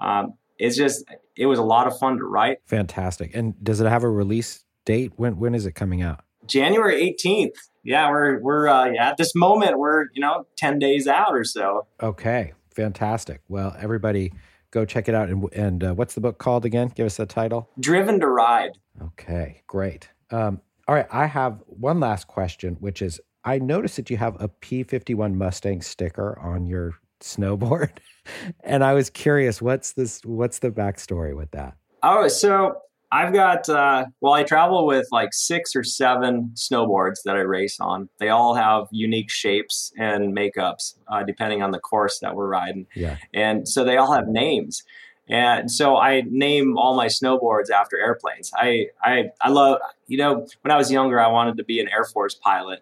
um, 0.00 0.34
it's 0.58 0.76
just, 0.76 1.04
it 1.36 1.46
was 1.46 1.58
a 1.58 1.62
lot 1.62 1.86
of 1.86 1.98
fun 1.98 2.18
to 2.18 2.24
write. 2.24 2.58
Fantastic. 2.66 3.34
And 3.34 3.62
does 3.62 3.80
it 3.80 3.86
have 3.86 4.02
a 4.02 4.10
release 4.10 4.64
date? 4.84 5.12
When, 5.16 5.38
when 5.38 5.54
is 5.54 5.66
it 5.66 5.72
coming 5.72 6.02
out? 6.02 6.24
January 6.46 7.16
18th. 7.24 7.54
Yeah, 7.84 8.10
we're, 8.10 8.40
we're 8.40 8.68
uh, 8.68 8.90
yeah, 8.90 9.10
at 9.10 9.16
this 9.16 9.34
moment, 9.34 9.78
we're, 9.78 10.06
you 10.12 10.20
know, 10.20 10.46
10 10.56 10.78
days 10.78 11.06
out 11.06 11.32
or 11.32 11.44
so. 11.44 11.86
Okay. 12.02 12.52
Fantastic. 12.74 13.42
Well, 13.48 13.76
everybody 13.78 14.32
go 14.70 14.84
check 14.84 15.08
it 15.08 15.14
out. 15.14 15.28
And, 15.28 15.52
and 15.52 15.84
uh, 15.84 15.94
what's 15.94 16.14
the 16.14 16.20
book 16.20 16.38
called 16.38 16.64
again? 16.64 16.92
Give 16.94 17.06
us 17.06 17.16
the 17.16 17.26
title. 17.26 17.70
Driven 17.80 18.20
to 18.20 18.28
Ride. 18.28 18.78
Okay, 19.02 19.62
great. 19.66 20.08
Um, 20.30 20.60
all 20.86 20.94
right, 20.94 21.06
I 21.10 21.26
have 21.26 21.62
one 21.66 22.00
last 22.00 22.26
question, 22.26 22.76
which 22.80 23.02
is 23.02 23.20
I 23.44 23.58
noticed 23.58 23.96
that 23.96 24.10
you 24.10 24.16
have 24.16 24.40
a 24.40 24.48
P51 24.48 25.34
Mustang 25.34 25.82
sticker 25.82 26.38
on 26.38 26.66
your 26.66 26.94
snowboard. 27.20 27.90
and 28.64 28.82
I 28.84 28.94
was 28.94 29.10
curious, 29.10 29.62
what's 29.62 29.92
this 29.92 30.24
what's 30.24 30.58
the 30.58 30.70
backstory 30.70 31.36
with 31.36 31.50
that? 31.52 31.76
Oh, 32.02 32.28
so 32.28 32.80
I've 33.10 33.32
got 33.32 33.68
uh, 33.68 34.06
well, 34.20 34.34
I 34.34 34.42
travel 34.42 34.86
with 34.86 35.08
like 35.10 35.30
six 35.32 35.74
or 35.74 35.82
seven 35.82 36.52
snowboards 36.54 37.22
that 37.24 37.36
I 37.36 37.40
race 37.40 37.80
on. 37.80 38.08
They 38.18 38.28
all 38.28 38.54
have 38.54 38.86
unique 38.90 39.30
shapes 39.30 39.92
and 39.96 40.36
makeups 40.36 40.94
uh, 41.08 41.22
depending 41.22 41.62
on 41.62 41.70
the 41.70 41.78
course 41.78 42.18
that 42.20 42.34
we're 42.34 42.48
riding. 42.48 42.86
Yeah, 42.94 43.16
and 43.32 43.66
so 43.68 43.84
they 43.84 43.96
all 43.96 44.12
have 44.12 44.28
names. 44.28 44.82
And 45.28 45.70
so 45.70 45.96
I 45.96 46.22
name 46.26 46.78
all 46.78 46.96
my 46.96 47.06
snowboards 47.06 47.70
after 47.70 47.98
airplanes. 47.98 48.50
I, 48.54 48.86
I, 49.02 49.30
I 49.42 49.50
love, 49.50 49.78
you 50.06 50.16
know, 50.16 50.46
when 50.62 50.72
I 50.72 50.76
was 50.76 50.90
younger, 50.90 51.20
I 51.20 51.28
wanted 51.28 51.58
to 51.58 51.64
be 51.64 51.80
an 51.80 51.88
Air 51.88 52.04
Force 52.04 52.34
pilot. 52.34 52.80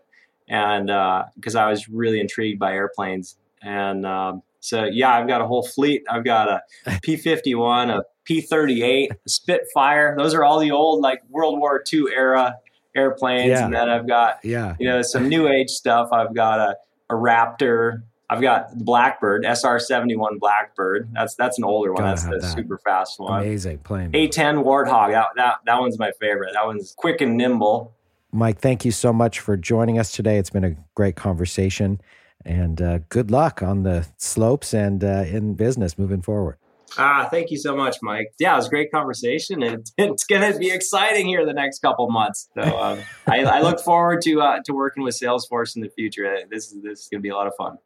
And 0.49 0.87
because 1.35 1.57
uh, 1.57 1.61
I 1.61 1.71
was 1.71 1.89
really 1.89 2.21
intrigued 2.21 2.61
by 2.61 2.73
airplanes. 2.73 3.37
And 3.62 4.07
um, 4.07 4.43
so, 4.67 4.85
yeah, 4.85 5.15
I've 5.15 5.29
got 5.29 5.41
a 5.41 5.47
whole 5.47 5.63
fleet. 5.63 6.03
I've 6.11 6.25
got 6.25 6.49
a 6.49 6.99
P 7.03 7.17
51, 7.17 7.91
a 7.91 8.03
P 8.25 8.41
38, 8.41 9.13
Spitfire. 9.29 10.17
Those 10.19 10.35
are 10.35 10.43
all 10.43 10.59
the 10.59 10.73
old, 10.73 11.03
like 11.03 11.23
World 11.29 11.59
War 11.59 11.85
II 11.93 12.07
era 12.15 12.57
airplanes. 12.97 13.51
Yeah. 13.51 13.65
And 13.65 13.75
then 13.75 13.89
I've 13.89 14.09
got, 14.09 14.41
yeah. 14.43 14.75
you 14.81 14.89
know, 14.89 15.03
some 15.03 15.29
new 15.29 15.47
age 15.47 15.71
stuff. 15.71 16.09
I've 16.13 16.35
got 16.35 16.59
a, 16.59 16.77
a 17.11 17.15
Raptor, 17.15 18.03
I've 18.29 18.41
got 18.41 18.77
the 18.77 18.85
Blackbird 18.85 19.45
SR 19.45 19.79
seventy 19.79 20.17
one 20.17 20.39
Blackbird. 20.39 21.11
That's 21.13 21.37
that's 21.37 21.59
an 21.59 21.65
older 21.65 21.93
one. 21.93 22.03
Gotta 22.03 22.11
that's 22.11 22.25
the 22.25 22.39
that. 22.39 22.57
super 22.57 22.79
fast 22.79 23.21
one. 23.21 23.43
Amazing 23.43 23.79
plane. 23.79 24.11
A10 24.11 24.65
Warthog. 24.65 25.13
That, 25.13 25.29
that 25.37 25.59
that 25.65 25.81
one's 25.81 25.97
my 25.97 26.11
favorite. 26.21 26.53
That 26.55 26.67
one's 26.67 26.93
quick 26.97 27.21
and 27.21 27.37
nimble. 27.37 27.95
Mike, 28.33 28.61
thank 28.61 28.85
you 28.85 28.91
so 28.91 29.13
much 29.13 29.39
for 29.39 29.57
joining 29.57 29.99
us 29.99 30.11
today. 30.11 30.39
It's 30.39 30.51
been 30.51 30.65
a 30.65 30.75
great 30.95 31.15
conversation, 31.15 32.01
and 32.47 32.81
uh, 32.81 32.99
good 33.09 33.31
luck 33.31 33.63
on 33.63 33.83
the 33.83 34.07
slopes 34.17 34.73
and 34.73 35.03
uh, 35.03 35.25
in 35.27 35.55
business 35.55 35.99
moving 35.99 36.23
forward. 36.23 36.57
Ah, 36.97 37.29
thank 37.31 37.51
you 37.51 37.59
so 37.59 37.77
much, 37.77 37.97
Mike. 38.01 38.33
Yeah, 38.39 38.55
it 38.55 38.57
was 38.57 38.69
a 38.69 38.71
great 38.71 38.91
conversation. 38.91 39.63
It, 39.63 39.91
it's 39.99 40.25
going 40.25 40.53
to 40.53 40.59
be 40.59 40.71
exciting 40.71 41.27
here 41.27 41.45
the 41.45 41.53
next 41.53 41.81
couple 41.81 42.09
months. 42.11 42.49
So 42.55 42.63
um, 42.63 43.01
I, 43.27 43.45
I, 43.45 43.61
look 43.61 43.81
forward 43.81 44.23
to 44.23 44.41
uh, 44.41 44.61
to 44.65 44.73
working 44.73 45.03
with 45.03 45.19
Salesforce 45.19 45.77
in 45.77 45.83
the 45.83 45.91
future. 45.91 46.39
This 46.51 46.73
is 46.73 46.83
this 46.83 47.01
is 47.03 47.09
going 47.09 47.21
to 47.21 47.23
be 47.23 47.31
a 47.31 47.35
lot 47.35 47.49
of 47.49 47.55
fun. 47.57 47.79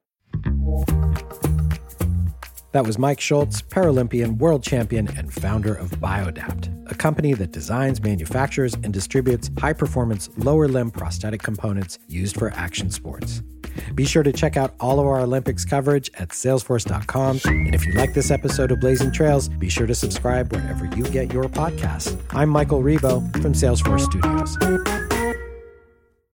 That 2.73 2.87
was 2.87 2.99
Mike 2.99 3.20
Schultz, 3.20 3.62
Paralympian, 3.62 4.38
world 4.38 4.62
champion, 4.62 5.09
and 5.16 5.33
founder 5.33 5.75
of 5.75 5.90
Biodapt, 5.92 6.80
a 6.90 6.94
company 6.94 7.35
that 7.35 7.53
designs, 7.53 8.03
manufactures, 8.03 8.74
and 8.74 8.92
distributes 8.92 9.50
high 9.59 9.72
performance 9.72 10.29
lower 10.37 10.68
limb 10.68 10.90
prosthetic 10.90 11.42
components 11.42 11.98
used 12.09 12.37
for 12.37 12.53
action 12.55 12.90
sports. 12.90 13.42
Be 13.94 14.05
sure 14.05 14.22
to 14.22 14.33
check 14.33 14.57
out 14.57 14.74
all 14.81 14.98
of 15.00 15.07
our 15.07 15.20
Olympics 15.20 15.64
coverage 15.64 16.11
at 16.14 16.31
salesforce.com. 16.31 17.40
And 17.44 17.74
if 17.74 17.87
you 17.87 17.92
like 17.92 18.14
this 18.14 18.31
episode 18.31 18.72
of 18.72 18.81
Blazing 18.81 19.12
Trails, 19.12 19.48
be 19.48 19.68
sure 19.68 19.87
to 19.87 19.94
subscribe 19.94 20.53
wherever 20.53 20.87
you 20.96 21.05
get 21.05 21.33
your 21.33 21.44
podcasts. 21.44 22.20
I'm 22.31 22.48
Michael 22.48 22.83
Revo 22.83 23.33
from 23.40 23.53
Salesforce 23.53 24.00
Studios. 24.00 25.10